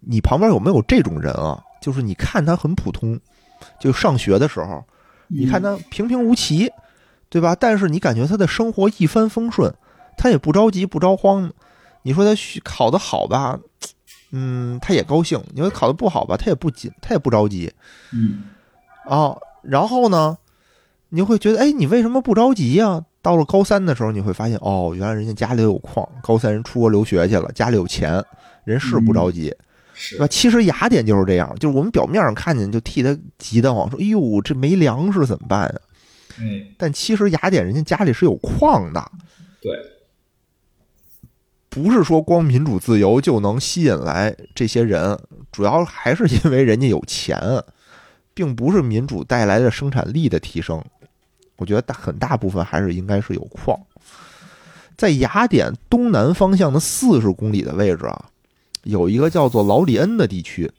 [0.01, 1.63] 你旁边有没有这种人啊？
[1.81, 3.19] 就是你看他很普通，
[3.79, 4.85] 就上学的时候，
[5.29, 6.71] 你看他平平无奇，
[7.29, 7.55] 对吧？
[7.55, 9.73] 但是你感觉他的生活一帆风顺，
[10.17, 11.53] 他也不着急不着慌。
[12.03, 13.59] 你说他考得好吧？
[14.31, 15.43] 嗯，他也高兴。
[15.53, 16.37] 你说考得不好吧？
[16.37, 17.73] 他也不紧，他也不着急。
[18.13, 18.45] 嗯。
[19.07, 20.37] 啊，然后呢，
[21.11, 23.05] 你会觉得，哎，你为什么不着急呀？
[23.23, 28.23] 到了高三的时候，你会发现，哦，原来人家家里有矿，高三人出国留学去了，家里有钱，
[28.65, 29.55] 人是不着急，
[29.95, 30.27] 是吧？
[30.27, 35.75] 其实雅典就是这样，就是我们表面上看见就替他急得慌，说，哎呦，这没粮食怎么办呀？
[36.41, 39.13] 嗯，但其实雅典人家家里是有矿的，
[39.61, 39.73] 对，
[41.69, 45.19] 不是说光民主自由就能吸引来这些人，
[45.51, 47.63] 主要还是因为人家有钱。
[48.37, 50.85] 并不是民主带来的生产力的提升，
[51.55, 53.79] 我觉得大很大部分还是应该是有矿。
[54.97, 58.25] 在雅典东南方向的四十公里的位置啊，
[58.85, 60.71] 有一个叫做劳里恩的地区，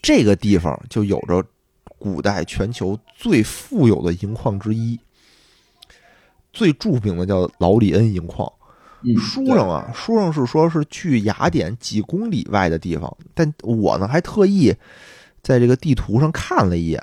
[0.00, 1.44] 这个地方就有着
[1.98, 4.98] 古代全球最富有的银矿之一，
[6.52, 8.50] 最著名的叫劳里恩银矿。
[9.18, 14.72] 书上啊，书上是说是距雅典几公里外的地方，但我呢还特意。
[15.42, 17.02] 在这个地图上看了一眼，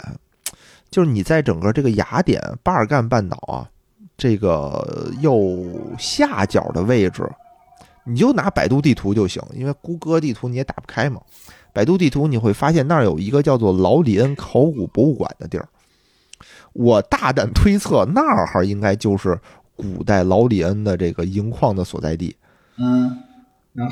[0.90, 3.70] 就是你在整个这个雅典巴尔干半岛啊，
[4.18, 5.62] 这个右
[5.98, 7.30] 下角的位置，
[8.06, 11.22] 你就拿百度地图就行，因为谷歌地图你也打不开嘛。
[11.74, 15.68] 百度地图你会发现那儿有一个叫做劳里恩考古博物馆的地儿，
[16.74, 19.40] 我大胆推测那儿应该就是
[19.76, 22.36] 古代劳里恩的这个银矿的所在地。
[22.78, 23.18] 嗯。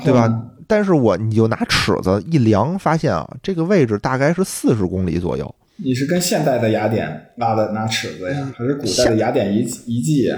[0.04, 0.42] 对吧？
[0.66, 5.54] 但是我你就拿尺子一量，发现啊，这个位置大概是四十公里左右。
[5.76, 10.36] 你是跟现代的雅典拉的拿尺子呀，还是古代的雅典遗遗迹呀？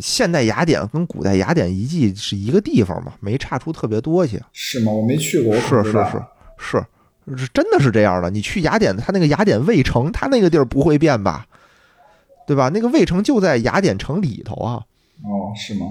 [0.00, 4.40] 现代雅典跟古代雅典遗迹是一个地方嘛，没差出特别多去。
[4.52, 4.92] 是吗？
[4.92, 5.92] 我没去过，是是。
[5.92, 6.22] 是
[6.58, 6.84] 是，
[7.36, 8.30] 是真的是这样的。
[8.30, 11.46] 你去雅典，它那个雅典卫城，它那个地儿不会变吧？
[12.46, 12.70] 对吧？
[12.72, 14.82] 那个卫城就在雅典城里头啊。
[15.22, 15.86] 哦，是吗？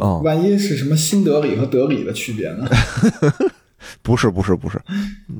[0.00, 2.68] 哦我万一是什么新德里和德里的区别呢？
[4.02, 4.80] 不是不是不是，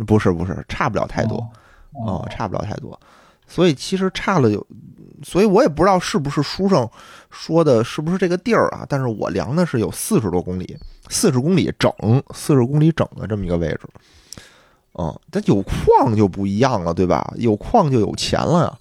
[0.07, 1.39] 不是不是，差不了太多
[2.07, 2.99] 哦啊、差不了太多。
[3.49, 4.65] 所以其实差了有，
[5.25, 6.89] 所以我也不知道是不是书上
[7.31, 8.87] 说的是不是这个地儿啊？
[8.89, 10.77] 但是我量的是有四十多公里，
[11.09, 11.91] 四十公里整，
[12.35, 13.81] 四十公里整的这么一个位置。
[15.01, 17.33] 嗯，但有矿就不一样了，对吧？
[17.37, 18.79] 有矿就有钱了呀。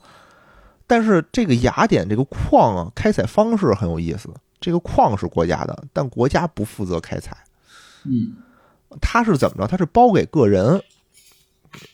[0.86, 4.30] 但是这个雅典这个矿啊，开采方式很有意思。
[4.60, 7.38] 这个矿是国家的，但国家不负责开采。
[8.06, 8.34] 嗯，
[9.00, 9.68] 它是怎么着？
[9.68, 10.82] 它是包给个人，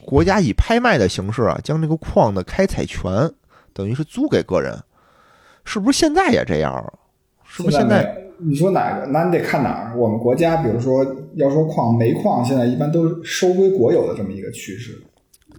[0.06, 3.32] 国家以拍卖的形式啊，将这个矿的开采权
[3.74, 4.78] 等于是租给个人，
[5.66, 6.94] 是不是现在也这样啊？
[7.44, 8.18] 是不是现在？
[8.40, 9.06] 你说哪个？
[9.06, 9.96] 那你得看哪儿。
[9.96, 11.06] 我们国家，比如说
[11.36, 15.02] 要说矿，煤矿现在一般都是收归国有的这么一个趋势，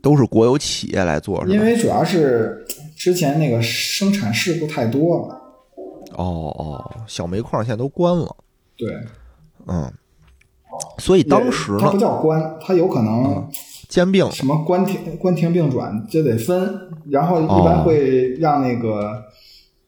[0.03, 1.55] 都是国有企业来做，是吧？
[1.55, 2.64] 因为主要是
[2.97, 5.41] 之前那个生产事故太多了。
[6.16, 8.37] 哦哦，小煤矿现在都关了，
[8.77, 8.89] 对，
[9.66, 9.91] 嗯，
[10.99, 13.49] 所以当时它不，叫关，它有可能
[13.95, 16.76] 兼并什么关停关停并转，这得分，
[17.09, 19.22] 然后一哦般会让那个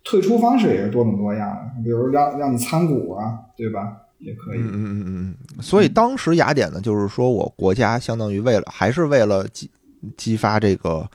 [0.05, 3.97] 退出方式也是多种多样的，比如让让你参股啊，对吧？
[4.21, 4.61] 也可以。
[4.61, 9.69] 嗯嗯嗯嗯嗯，所以当时雅典呢，就是说我国家相当于为了还是为了激
[10.17, 11.11] 激发这个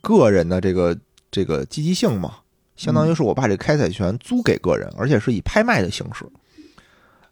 [0.00, 0.96] 个人的这个
[1.30, 2.36] 这个积极性嘛，
[2.74, 6.24] 相当于是我把这个开采权租给个人，而且是以拍卖的形式。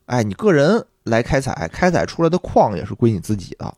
[0.04, 3.74] 哎，你个人来开采，开采出来的矿也是归你自己的。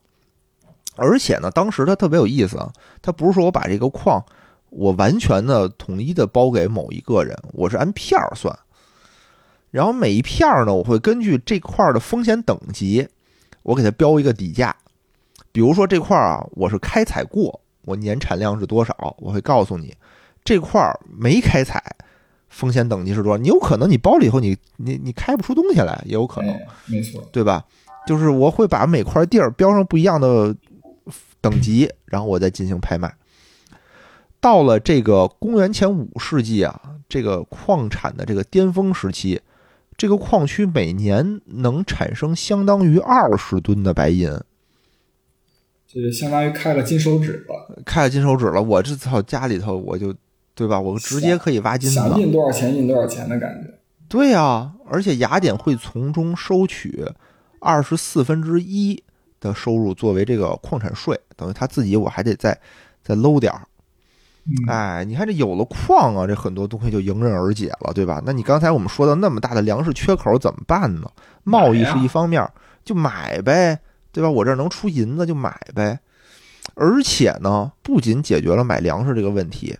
[0.96, 2.70] 而且呢，当时它特别有意思啊，
[3.00, 4.22] 它不是说我把这个矿
[4.68, 8.56] 我完全的统一的包给某一个人，我是按片儿算。
[9.70, 13.08] 然后每一片儿呢，我会根据这块儿的风险等级，
[13.62, 14.74] 我给它标一个底价。
[15.52, 19.94] 比如说这块儿啊，我是开采过，我年产量是多少，我会告诉你。
[20.44, 21.82] 这块儿没开采，
[22.48, 23.38] 风险等级是多少？
[23.38, 27.22] 你有可能你包了以后你，你你开不出东西来，也有可能，哎，没错。
[27.32, 27.64] 对吧？
[28.06, 30.54] 就是我会把每块地儿标上不一样的
[31.40, 33.14] 等级，然后我再进行拍卖。
[34.40, 39.40] 到了这个公元前五世纪啊，这个矿产的这个巅峰时期，
[39.96, 44.30] 这个矿区每年能产生相当于二十吨的白银，
[45.86, 48.62] 这就相当于开了金手指了，开了金手指了。
[48.62, 50.14] 我这操家里头我就
[50.54, 50.80] 对吧？
[50.80, 52.08] 我直接可以挖金子了。
[52.10, 53.74] 想印多少钱印多少钱的感觉。
[54.08, 57.06] 对呀、而且雅典会从中收取
[57.60, 59.02] 二十四分之一
[59.40, 62.56] 的收入作为这个矿产税，等于他自己我还得再
[63.02, 63.62] 再搂点儿。
[64.44, 68.22] 嗯，哎，你看这有了矿啊，这很多东西就迎刃而解了，对吧？
[68.24, 71.10] 那你刚才我们说的那么大的粮食缺口怎么办呢？
[71.44, 72.46] 贸易是一方面，
[72.84, 73.78] 就买呗，
[74.12, 74.30] 对吧？
[74.30, 75.98] 我这儿能出银子就买呗。
[76.74, 79.76] 而且呢，不仅解决了买粮食这个问题，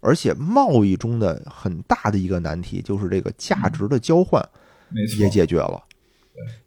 [0.00, 4.44] 而且贸易中的很大的一个难题就是这个价值的交换。
[5.18, 5.82] 也解决了。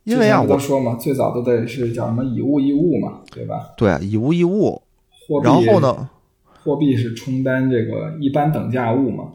[0.03, 3.71] 因为啊，我都说嘛，最早都得是叫什么以物易物嘛，对吧？
[3.77, 4.81] 对以物易物，
[5.27, 5.79] 货币，然后？
[5.79, 6.09] 呢，
[6.63, 9.31] 货币是充当这个一般等价物嘛。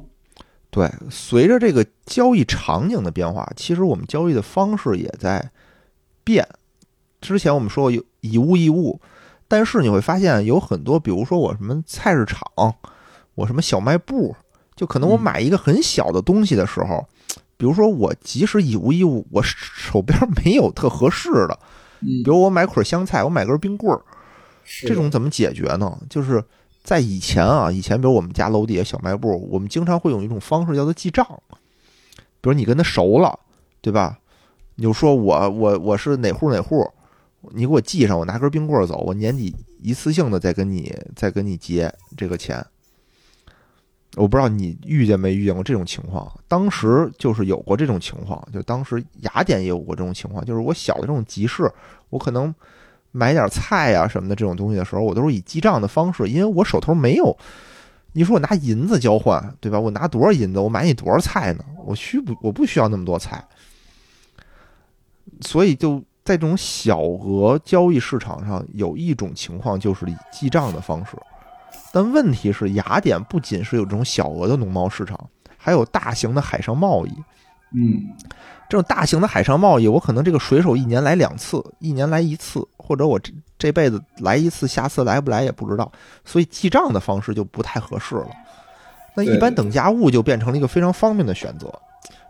[0.70, 5.50] 对，随着这个交易场景的变化，其实我们交易的方式也在
[6.24, 6.46] 变。
[7.20, 9.00] 之前我们说过有以物易物，
[9.46, 12.74] 但是你会发现有很多，比如说我什么菜市场，
[13.36, 14.34] 我什么小卖部，
[14.74, 17.06] 就可能我嗯买一个很小的东西的时候，
[17.56, 21.58] 比如说我即使以物易物，我手边没有特合适的，
[22.00, 24.02] 嗯比，如我买捆香菜，我买根冰棍儿，
[24.82, 25.98] 这种怎么解决呢？
[26.10, 26.42] 就是
[26.82, 31.26] 在以前啊，以前比如我们家楼底下小卖部，我们经常会用一种方式叫做记账。
[32.40, 33.38] 比如你跟他熟了，
[33.80, 34.18] 对吧？
[34.74, 36.84] 你就说我我我是哪户哪户，
[37.52, 42.64] 你给我记上，我拿根冰棍儿走，我年底一次性的再跟你再跟你结这个钱。
[44.16, 51.68] 我不知道你遇见没遇见过这种情况，当时就是有过这种情况，就当时雅典也有过这种情况，就是我小的这种集市，
[52.10, 52.54] 我可能
[53.10, 57.36] 买点菜呀、什么的这种东西的时候，我都是以记账的方式，因为我手头没有。
[58.12, 59.80] 你说我拿银子交换，对吧？
[59.80, 61.64] 我拿多少银子，我买你多少菜呢？
[61.84, 63.44] 我需不我不需要那么多菜，
[65.40, 71.16] 所以就在这种小额交易市场上，有一种情况就是以记账的方式。
[71.94, 75.16] 但问题是，雅典不仅是有这种小额的农贸市场，
[75.56, 77.10] 还有大型的海上贸易。
[77.72, 78.02] 嗯，
[78.68, 85.92] 这种大型的海上贸易，我可能这个水手一年来两次，一年来一次，或者我这这辈子来一次，下次来不来也不知道，
[86.24, 88.26] 所以记账的方式就不太合适了。
[89.14, 91.72] 那一般等价物就变成了一个非常方便的选择。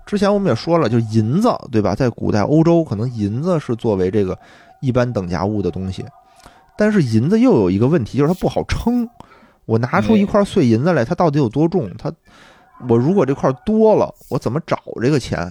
[0.05, 1.95] 之前我们也说了，就银子，对吧？
[1.95, 4.39] 在古代欧洲，可能银子是作为这个
[4.81, 6.05] 一般等价物的东西。
[6.77, 9.09] 但是银子又有一个问题，就是它不好称。
[9.67, 11.91] 我拿出一块碎银子来，它到底有多重？
[11.97, 12.13] 它，
[12.89, 15.51] 我如果这块多了，我怎么找这个钱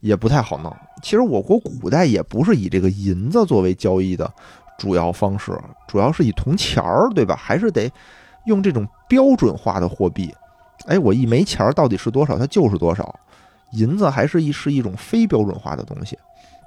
[0.00, 0.74] 也不太好弄。
[1.02, 4.30] 其实我国古代也不是以这个银子作为交易的
[4.78, 5.52] 主要方式，
[5.86, 7.34] 主要是以铜钱儿，对吧？
[7.36, 7.90] 还是得
[8.46, 10.32] 用这种标准化的货币。
[10.86, 13.18] 哎，我一枚钱儿到底是多少，它就是多少。
[13.72, 16.18] 银子还是一是一种非标准化的东西。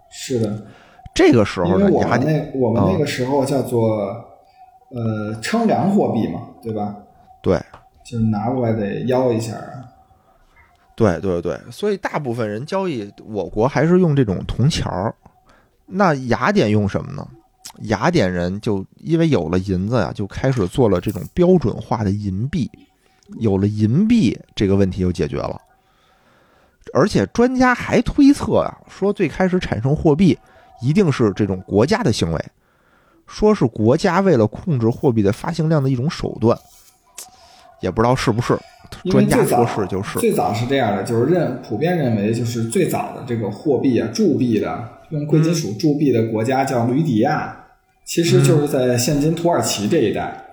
[0.09, 0.65] 是的，
[1.13, 4.26] 这个时候呢，我们那我们那个时候叫做
[4.89, 6.95] 呃称量货币嘛，对吧？
[7.41, 7.61] 对，
[8.05, 9.55] 就是拿过来得腰一下。
[10.95, 15.13] 对对对，所以大部分人交易我国还是用这种铜钱儿。
[15.85, 17.27] 那雅典用什么呢？
[17.81, 22.69] 雅典人就因为有了银子呀，就开始做了这种标准化的银币。
[23.39, 25.61] 有了银币，这个问题就解决了。
[26.93, 30.37] 而且专家还推测啊，说最开始产生货币
[30.81, 32.45] 一定是这种国家的行为，
[33.27, 36.57] 说是国家为了控制货币的发行量的一种手段，
[37.81, 38.57] 也不知道是不是。
[39.11, 40.17] 专家说是就是。
[40.17, 47.65] 最早是这样的，就是认普遍认为，就是最早的这个货币啊，铸币的用贵金属铸币的国家叫吕底亚，
[48.05, 50.45] 其实就是在现今土耳其这一带。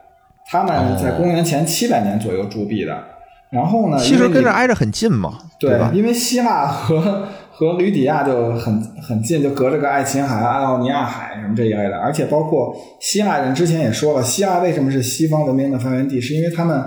[0.51, 3.03] 他们在公元前七百年左右铸币的，
[3.51, 3.99] 然后呢？
[3.99, 5.91] 其实跟这挨着很近嘛，对吧？
[5.95, 11.96] 因为希腊和和吕底亚就很很近，就隔着个爱琴海、爱奥尼亚海什么这一类的。
[11.96, 16.82] 而且包括希腊人之前也说了，希腊为什么是西方文明的发源地，是因为他们。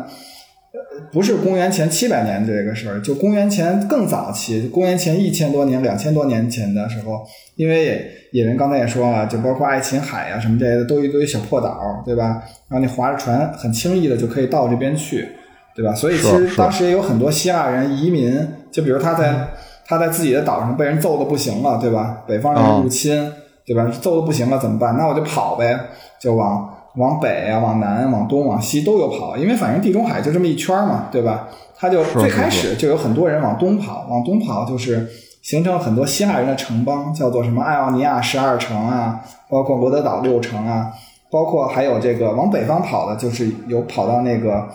[1.11, 7.21] 不是公元前七百年这个事儿，就公元前更早期，公元前一千多年、两千多年前的时候，
[7.55, 12.43] 因为野人刚才也说了，就包括爱琴海呀什么这些的，都一堆小破岛，对吧？
[12.67, 15.29] 然后你划着船，很轻易的就可以到这边去，
[15.75, 15.93] 对吧？
[15.93, 18.35] 所以其实当时也有很多希腊人移民，
[18.71, 19.47] 就比如他在
[19.87, 22.17] 他在自己的岛上被人揍的不行了，对吧？
[22.27, 23.31] 北方人入侵，
[23.65, 23.89] 对吧？
[24.01, 24.95] 揍的不行了怎么办？
[24.97, 25.79] 那我就跑呗，
[26.19, 26.73] 就往。
[26.95, 31.47] 往北啊，往南、往东、往西都有跑，因为反正地中海就这么一圈嘛，对吧？
[31.75, 35.07] 他就最开始就有很多人往东跑，往东跑就是
[35.43, 40.91] 形成了很多希腊人的城邦，叫做什么爱奥尼亚十二城啊，包括罗德岛六城啊，
[41.29, 44.67] 包括还有这个往北方跑的，就是有跑到那个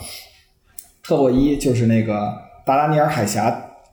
[1.03, 2.33] 特洛伊，就是那个
[2.65, 3.53] 达拉尼尔海峡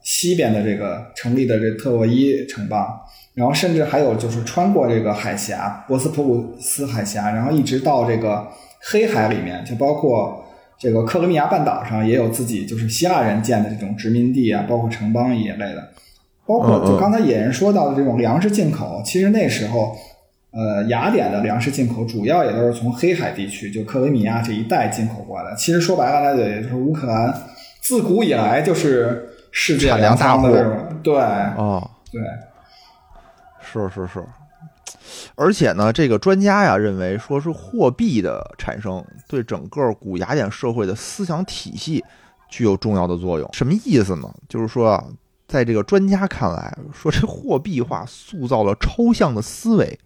[0.10, 3.00] 西边的这个成立的这特洛伊城邦。
[3.36, 8.46] 然后甚至还有就是穿过这个海峡，博斯普鲁斯海峡，然后一直到这个
[8.82, 10.44] 黑海里面，就包括
[10.78, 15.90] 这个克里米亚半岛上也有自己就是希腊人建的这种殖民地啊，包括城邦一类的，
[16.46, 19.96] 包括就刚才野人说到的这种粮食进口，其实那时候，
[20.52, 25.56] 呃，雅典的粮食进口主要也都是从黑海地区，就克里米亚这一带进口过来。
[25.56, 27.34] 其实说白了，那也就是乌克兰
[27.80, 30.48] 自古以来就是世界粮大户，
[31.02, 31.16] 对，
[31.58, 32.22] 哦，对。
[33.62, 34.26] 是是是，
[35.36, 42.04] 而且呢，这个专家呀认为，说是货币的产生对整个古雅典社会的思想体系
[42.50, 43.48] 具有重要的作用。
[43.54, 44.34] 什么意思呢？
[44.48, 45.06] 就是说啊，
[45.48, 50.00] 在这个专家看来，说这货币化塑造了抽象的思维。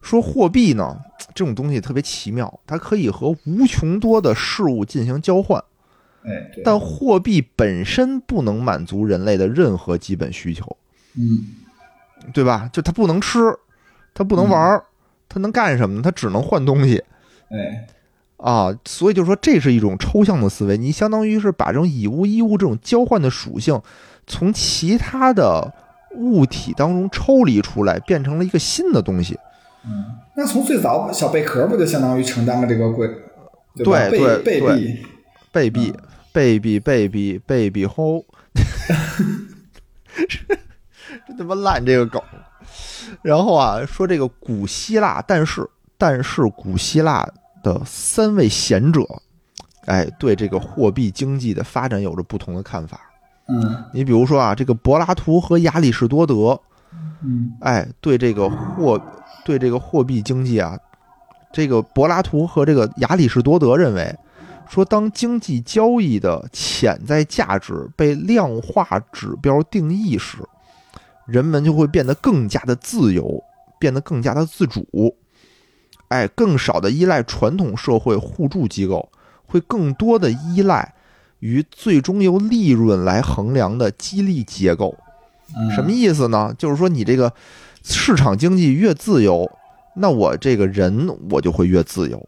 [0.00, 0.98] 说货币呢，
[1.34, 5.62] 这种东西特别奇妙，它可以和无穷多的事物进行交换。
[6.24, 10.76] 哎，但货币本身不能满足人类的任何基本需求。
[11.14, 11.62] 嗯。
[12.32, 12.70] 对吧？
[12.72, 13.54] 就它不能吃，
[14.14, 14.84] 它不能玩儿，
[15.28, 16.00] 它能干什么呢？
[16.02, 17.04] 它只能换东西。
[17.50, 17.86] 哎，
[18.38, 23.78] 啊，所以就说这是一种抽象的思维，你相当于是把这种以物易物这种交换的属性，
[24.26, 25.70] 从其他的
[26.16, 29.38] 物体当中抽离出来，变成了一个新的东西。
[29.84, 33.06] 嗯，那从最早小贝壳不就相当于承担了这个贵？
[33.76, 34.98] 对对对，贝币，
[35.52, 35.94] 贝币，
[36.34, 38.24] 贝币， 贝币，贝币吼。
[41.26, 42.20] 真他妈烂这个梗，
[43.22, 45.64] 然后啊，说这个古希腊，但是
[45.96, 47.26] 但是古希腊
[47.62, 49.00] 的三位贤者，
[49.86, 53.00] 哎，对这个货币经济的发展有着不同的看法。
[53.46, 56.60] 嗯，你比如说啊，这个柏拉图和亚里士多德，
[57.22, 59.00] 嗯，哎，对这个货
[59.44, 60.76] 对这个货币经济啊，
[61.52, 64.14] 这个柏拉图和这个亚里士多德认为，
[64.68, 70.38] 说当经济交易的潜在价值被量化指标定义时。
[71.26, 73.42] 人们就会变得更加的自由，
[73.78, 75.16] 变得更加的自主，
[76.08, 79.10] 哎，更少的依赖传统社会互助机构，
[79.46, 80.92] 会更多的依赖
[81.38, 84.94] 于最终由利润来衡量的激励结构。
[85.56, 86.54] 嗯什么意思呢？
[86.58, 87.32] 就是说你这个
[87.82, 89.50] 市场经济越自由，
[89.96, 92.22] 那我这个人我就会越自由。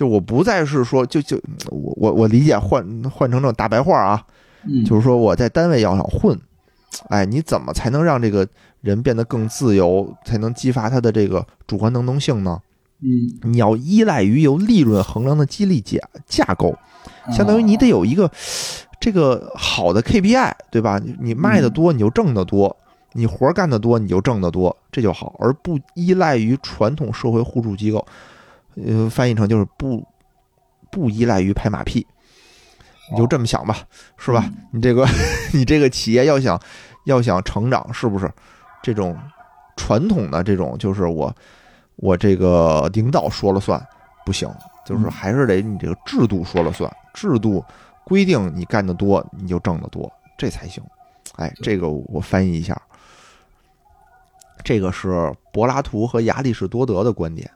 [0.00, 1.38] 就我不再是说，就就
[1.68, 4.24] 我我我理解换换成这种大白话啊，
[4.66, 6.34] 嗯，就是说我在单位要想混，
[7.10, 8.48] 哎，你怎么才能让这个
[8.80, 12.58] 人变得更自由，才能激发他的这个主观能动性呢？
[13.02, 16.74] 嗯，你要依赖于由利润衡量的激励架架构，
[17.30, 18.30] 相当于你得有一个
[18.98, 20.98] 这个好的 KPI，对吧？
[20.98, 22.74] 你你卖的多，你就挣得多；
[23.12, 28.02] 你活儿干得多，你就挣得多，这就好，而不依赖于传统社会互助机构。
[28.86, 30.06] 呃，翻译成就是不
[30.90, 32.06] 不依赖于拍马屁，
[33.10, 33.76] 你就这么想吧，
[34.16, 34.50] 是吧？
[34.72, 35.06] 你这个
[35.52, 36.60] 你这个企业要想
[37.04, 38.30] 要想成长，是不是
[38.82, 39.16] 这种
[39.76, 41.34] 传统的这种就是我
[41.96, 43.84] 我这个领导说了算
[44.24, 44.48] 不行，
[44.84, 47.64] 就是嗯还是得你这个制度说了算，制度
[48.04, 50.82] 规定你干得多你就挣得多，这才行。
[51.36, 52.80] 哎，这个我翻译一下，
[54.64, 57.50] 这个是柏拉图和亚里士多德的观点。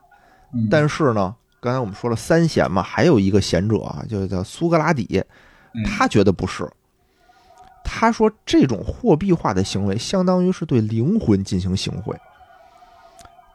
[0.55, 5.23] 嗯但是呢，刚才我们说了三贤嘛，还有一个贤者啊，就叫苏格拉底，
[5.75, 6.71] 嗯他觉得不是。
[7.83, 12.17] 他说这种货币化的行为，相当于是对灵魂进行行贿。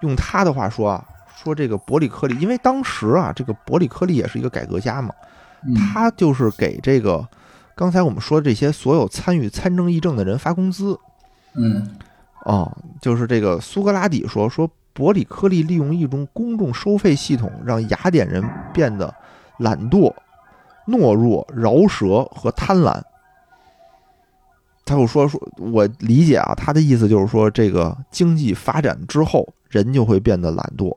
[0.01, 5.13] 用他的话说啊，说这个伯里克利，因为当时啊，这个伯里克利也是一个改革家嘛，
[5.65, 7.27] 嗯他就是给这个
[7.75, 10.99] 刚才我们说的这些所有参与参政议政的人发工资
[11.55, 11.97] 嗯
[12.45, 12.71] 哦、
[13.01, 14.69] 就是这个苏格拉底说说
[14.99, 18.43] 伯里克利利用一种公众收费系统，让雅典人
[18.73, 19.15] 变得
[19.59, 20.13] 懒惰、
[20.85, 23.01] 懦弱、饶舌和贪婪。
[24.83, 30.93] 他又说说，我理解啊，他的意思就是说，这个经济发展之后，人就会变得懒惰，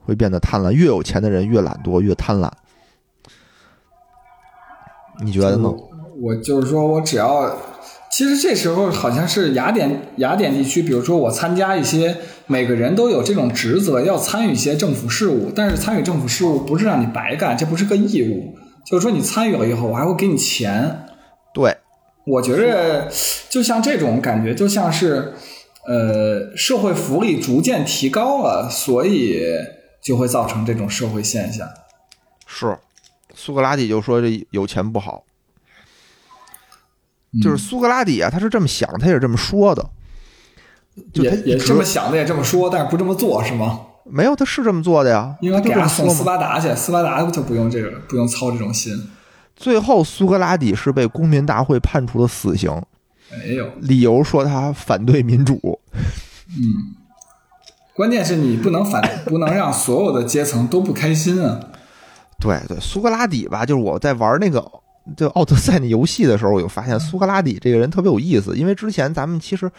[0.00, 0.72] 会变得贪婪。
[0.72, 2.50] 越有钱的人越懒惰，越贪婪。
[5.20, 5.72] 你觉得呢？
[6.20, 7.56] 我就是说我只要，
[8.14, 18.54] 其实这时候好像是雅典雅典地区，比如说我参加一些，每个人都有这种职责，要参与一些政府事务，但是参与政府事务不是让你白干，这不是个义务，
[18.86, 21.06] 就是说你参与了以后，我还会给你钱。
[21.52, 21.76] 对，
[22.24, 23.10] 我觉着
[23.50, 25.32] 就像这种感觉，就像是
[25.84, 29.42] 呃社会福利逐渐提高了，所以
[30.00, 31.68] 就会造成这种社会现象。
[32.46, 32.78] 是，
[33.34, 35.24] 苏格拉底就说这有钱不好，
[37.42, 39.84] 就是苏格拉底啊，他是这么想，他也是这么说的，
[41.12, 43.80] 就也他也这么想的，也这么说，但是不这么做，是吗？
[44.04, 46.24] 没有，他是这么做的呀，因为他给他送斯。
[46.24, 48.92] 巴达去，斯巴达就不用这个，不用操这种心。
[49.56, 52.70] 最后，苏格拉底是被公民大会判处了死刑，
[53.30, 55.80] 没有，理由说他反对民主。
[56.48, 56.94] 嗯，
[57.94, 61.60] 关键是你不能反，不能让所有的阶层都不开心啊。
[62.38, 64.60] 对对，苏格拉底吧，就是我在玩那个
[65.16, 69.70] 就奥德赛那游戏的时候，我就发现苏格拉底这个人特别有意思，因为之前咱们其实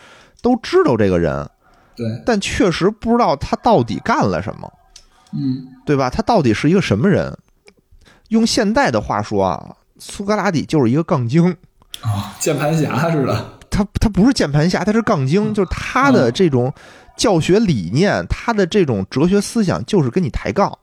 [0.41, 1.49] 都知道这个人，
[1.95, 4.71] 对，但确实不知道他到底干了什么。
[5.34, 6.09] 嗯对吧？
[6.09, 7.38] 他到底是一个什么人？
[8.30, 11.55] 用现代的话说啊，苏格拉底就是一个杠精。
[12.01, 13.59] 啊、键盘侠似的。
[13.69, 15.53] 他他不是键盘侠，他是杠精。
[15.53, 16.73] 就是他的这种
[17.17, 20.78] 教学理念，他的这种哲学思想，就是跟你抬杠。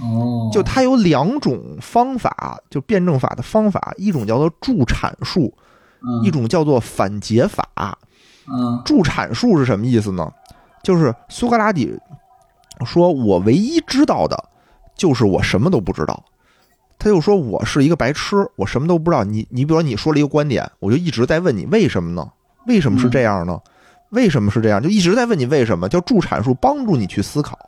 [0.00, 5.52] 哦，就它有两种方法，就辩证法的方法，一种叫做助阐述，
[6.02, 7.98] 嗯一种叫做反解法。
[8.50, 10.32] 嗯助产术是什么意思呢？
[10.82, 11.98] 就是苏格拉底
[12.86, 14.42] 说：“我唯一知道的，
[14.96, 16.22] 就是我什么都不知道。”
[16.98, 19.24] 他就说：“我是一个白痴，我什么都不知道。
[19.24, 22.30] 你你比如说你说了一个观点，我就一直在问你为什么呢？
[22.66, 23.60] 为什么是这样呢？
[24.10, 24.82] 为什么是这样？
[24.82, 27.58] 就一直在问你为什么，叫助产术，帮助你去思考。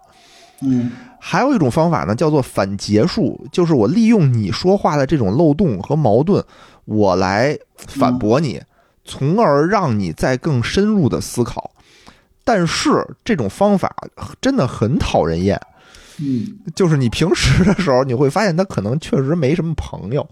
[0.62, 0.90] 嗯
[1.20, 6.42] 还有一种方法呢，叫做反结束，就是我利用你说话的这种漏洞和矛盾，
[6.86, 8.60] 我来反驳你，
[9.05, 11.70] 从而让你再更深入的思考。
[12.42, 13.94] 但是这种方法
[14.40, 15.60] 真的很讨人厌，
[16.18, 20.26] 嗯就是你平时的时候，你会发现他可能确实没什么朋友，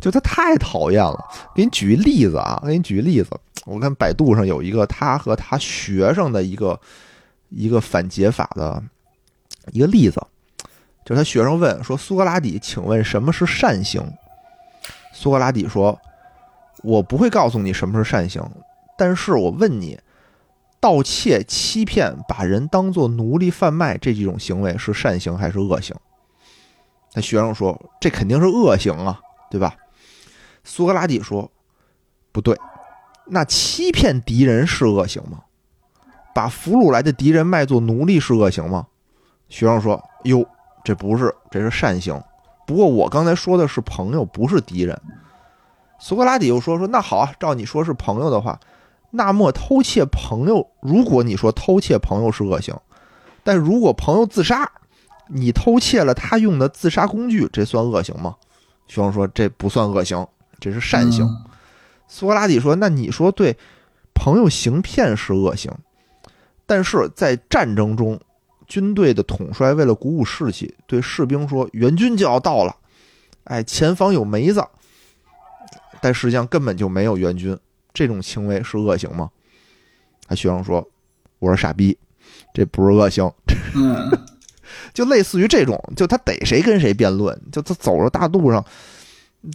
[0.00, 1.18] 就他太讨厌了。
[1.54, 3.30] 给你举一例子啊，给你举一例子，
[3.66, 6.80] 我看百度上有一个他和他学生的一个
[7.50, 8.82] 一个反解法的
[9.72, 10.20] 一个例子，
[11.04, 14.02] 就是他学生问说：“苏格拉底，请问什么是善行？”
[15.12, 15.98] 苏格拉底说
[16.82, 18.42] ：“我不会告诉你什么是善行，
[18.96, 19.98] 但是我问你，
[20.78, 25.96] 盗窃、欺骗、把人当作奴隶贩卖这几种行为是善行还是恶行？”
[27.14, 29.20] 那学生说：“这肯定是恶行啊，
[29.50, 29.76] 对吧？”
[30.62, 31.50] 苏格拉底说
[32.30, 32.56] ：“不对，
[33.26, 35.44] 那欺骗敌人是恶行吗？
[36.32, 38.86] 把俘虏来的敌人卖作奴隶是恶行吗？”
[39.50, 40.42] 学生说：“哟，
[40.82, 42.18] 这不是，这是善行。
[42.66, 44.98] 不过我刚才说的是朋友，不是敌人。”
[46.00, 48.58] 苏格拉底又说：“说那好啊，照你说是朋友的话，
[49.10, 52.74] 那么偷窃朋友，如果你说偷窃朋友是恶行，
[53.44, 54.70] 但如果朋友自杀，
[55.26, 58.36] 你偷窃了他用的自杀工具，这算恶行吗？
[58.86, 60.26] 学生说这不算恶行，
[60.58, 61.28] 这是善行。
[62.08, 63.56] 苏格拉底说：“那你说对，
[64.14, 65.72] 朋友行骗是恶行，
[66.66, 68.18] 但是在战争中，
[68.70, 72.76] 军队的统帅为了鼓舞士气，对士兵说援军就要到了，
[73.44, 74.64] 哎，前方有梅子，
[76.00, 77.58] 但实际上根本就没有援军。”
[77.92, 79.28] 这种行为是恶行吗？
[80.28, 80.88] 他学生说
[81.40, 81.98] ：“我是傻逼，
[82.54, 83.28] 这不是恶行。”
[83.74, 84.08] 嗯，
[84.94, 88.64] 就类似于这种，就他逮谁跟谁辩论，就他走着大路上，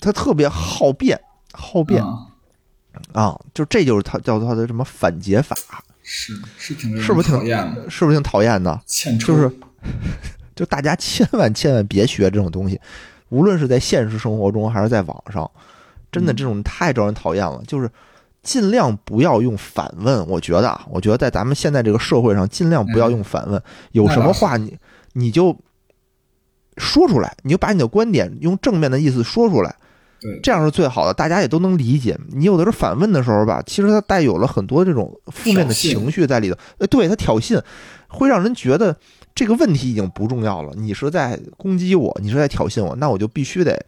[0.02, 1.18] 他特别好辩，
[1.54, 2.04] 好辩
[3.14, 5.56] 啊，就这就是他叫他的什么反解法，
[6.06, 7.90] 是是挺是不是挺讨厌的？
[7.90, 8.80] 是不是挺讨厌的？
[9.19, 9.52] 就是，
[10.56, 12.80] 就大家千万千万别学这种东西，
[13.30, 15.49] 无论是在现实生活中还是在网上，
[16.11, 17.90] 真的这种太招人讨厌了，就是。
[18.45, 23.60] 尽量不要用反问，我觉得啊，我觉得在咱们现在这个社会上，尽量不要用反问。
[23.94, 24.77] 有什么话你
[25.14, 25.57] 你就
[26.77, 29.76] 说出来，你就把你的观点用正面的意思说出来，
[30.20, 32.18] 对，这样是最好的，大家也都能理解。
[32.32, 36.58] 你有的时候反问的时候吧，其实它带有了很多这种负面的情绪在里头。
[36.78, 37.62] 呃，对他挑衅，
[38.08, 38.96] 会让人觉得
[39.34, 40.74] 这个问题已经不重要了。
[40.76, 43.86] 你是在攻击我，你是在挑衅我，那我就必须得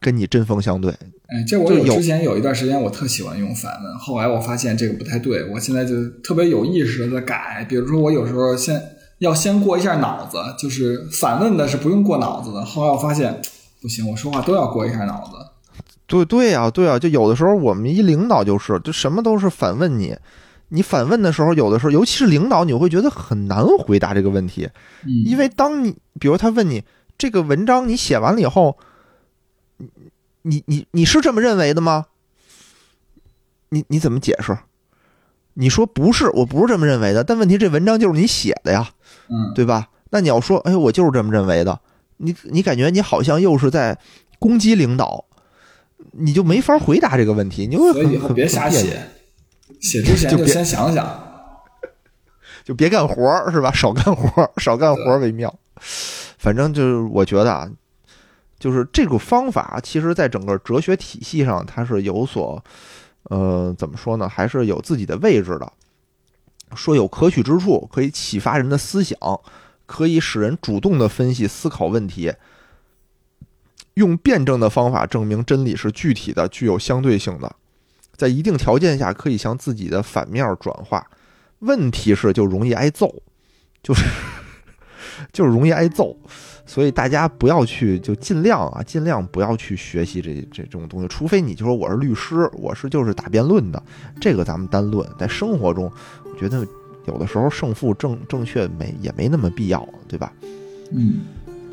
[0.00, 0.90] 跟你针锋相对。
[1.28, 5.94] 哎，这我有之前有一段时间我特喜欢用反问，后来我发现这个不太对，我现在就
[6.24, 7.64] 特别有意识的在改。
[7.68, 8.82] 比如说我有时候先
[9.18, 12.64] 要先过一下脑子，就是反问的是不用过脑子的。
[12.64, 13.40] 后来我发现
[13.80, 15.32] 不行，我说话都要过一下脑子。
[16.06, 20.16] 对对呀，对呀，就有的时候我们一领导就是，就什么都是反问你。
[20.68, 24.68] 你反问的时候，有的时候尤其是领导，你会觉得很难回答这个问题，
[25.24, 26.84] 因为当你比如他问你
[27.18, 28.76] 这个文章你写完了以后。
[30.42, 32.06] 你你你是这么认为的吗？
[33.68, 34.56] 你你怎么解释？
[35.52, 37.22] 你说不是，我不是这么认为的。
[37.22, 38.88] 但问题这文章就是你写的呀，
[39.28, 39.88] 嗯，对吧？
[40.08, 41.78] 那你要说，哎，我就是这么认为的，
[42.20, 43.98] 你你感觉你好像又是在
[44.38, 45.24] 攻击领导，
[46.12, 47.66] 你就没法回答这个问题。
[47.66, 49.08] 你就所以以后别瞎写，
[49.80, 51.22] 写之前就先想想，
[52.64, 53.72] 就别干活是吧？
[53.72, 55.54] 少干活，少干活为妙。
[56.38, 57.68] 反正就是我觉得啊。
[58.58, 62.62] 就是这个方法，其实在整个哲学体系上，它是有所，
[63.30, 64.28] 呃，怎么说呢？
[64.28, 65.72] 还是有自己的位置的。
[66.74, 69.18] 说有可取之处，可以启发人的思想，
[69.90, 72.32] 可以使人主动的分析思考问题，
[73.94, 77.56] 用辩证的方法证明真理是具体的、具有相对性的，
[78.14, 81.04] 在一定条件下可以向自己的反面转化。
[81.58, 83.12] 问题是，就容易挨揍，
[83.82, 84.04] 就是
[85.34, 86.16] 就是容易挨揍。
[86.64, 93.82] 所以大家不要去，就尽量啊，尽量不要去学习这这这种东西，除非你就说我是律师，我是就是打辩论的，
[94.20, 95.04] 这个咱们单论。
[95.18, 95.90] 在生活中，
[96.24, 96.64] 我觉得
[97.10, 100.32] 有的时候胜负正正确没也没那么必要，对吧？
[100.92, 101.20] 嗯，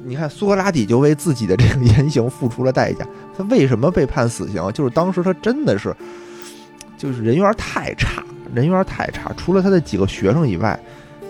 [0.04, 3.08] 你看苏格拉底就为自己的这个 言行付出了代价，
[3.38, 4.72] 他为什么被判死刑？
[4.74, 5.96] 就是当时他真的是，
[6.98, 8.24] 就是人缘太差，
[8.54, 10.80] 人缘太差，除了他的几个学生以外，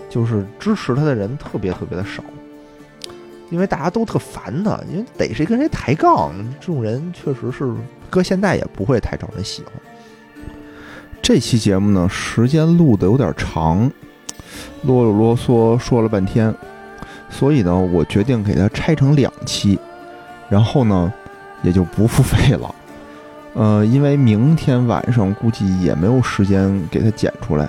[0.08, 2.24] 就是支持他的人特别特别的少。
[3.50, 7.72] 因为大家都特烦他，因为逮谁跟谁抬杠，这种人确实是
[8.10, 9.72] 搁现在也不会太招人喜欢。
[11.22, 13.90] 这期节目呢，时间录的有点长，
[14.82, 16.54] 啰里啰嗦说了半天，
[17.28, 19.78] 所以呢，我决定给它拆成两期，
[20.48, 21.12] 然后呢，
[21.62, 22.74] 也就不付费了。
[23.54, 27.68] 呃，因为明天晚上估计也没有时间给它剪出来，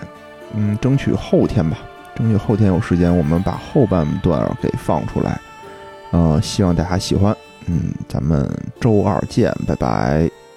[0.55, 1.77] 嗯，争取后天吧，
[2.15, 5.39] 争取后天有时间，我们把后半段给放出来。
[6.11, 7.35] 呃，希望大家喜欢，
[7.65, 8.49] 嗯，咱们
[8.80, 10.48] 周二见，拜拜。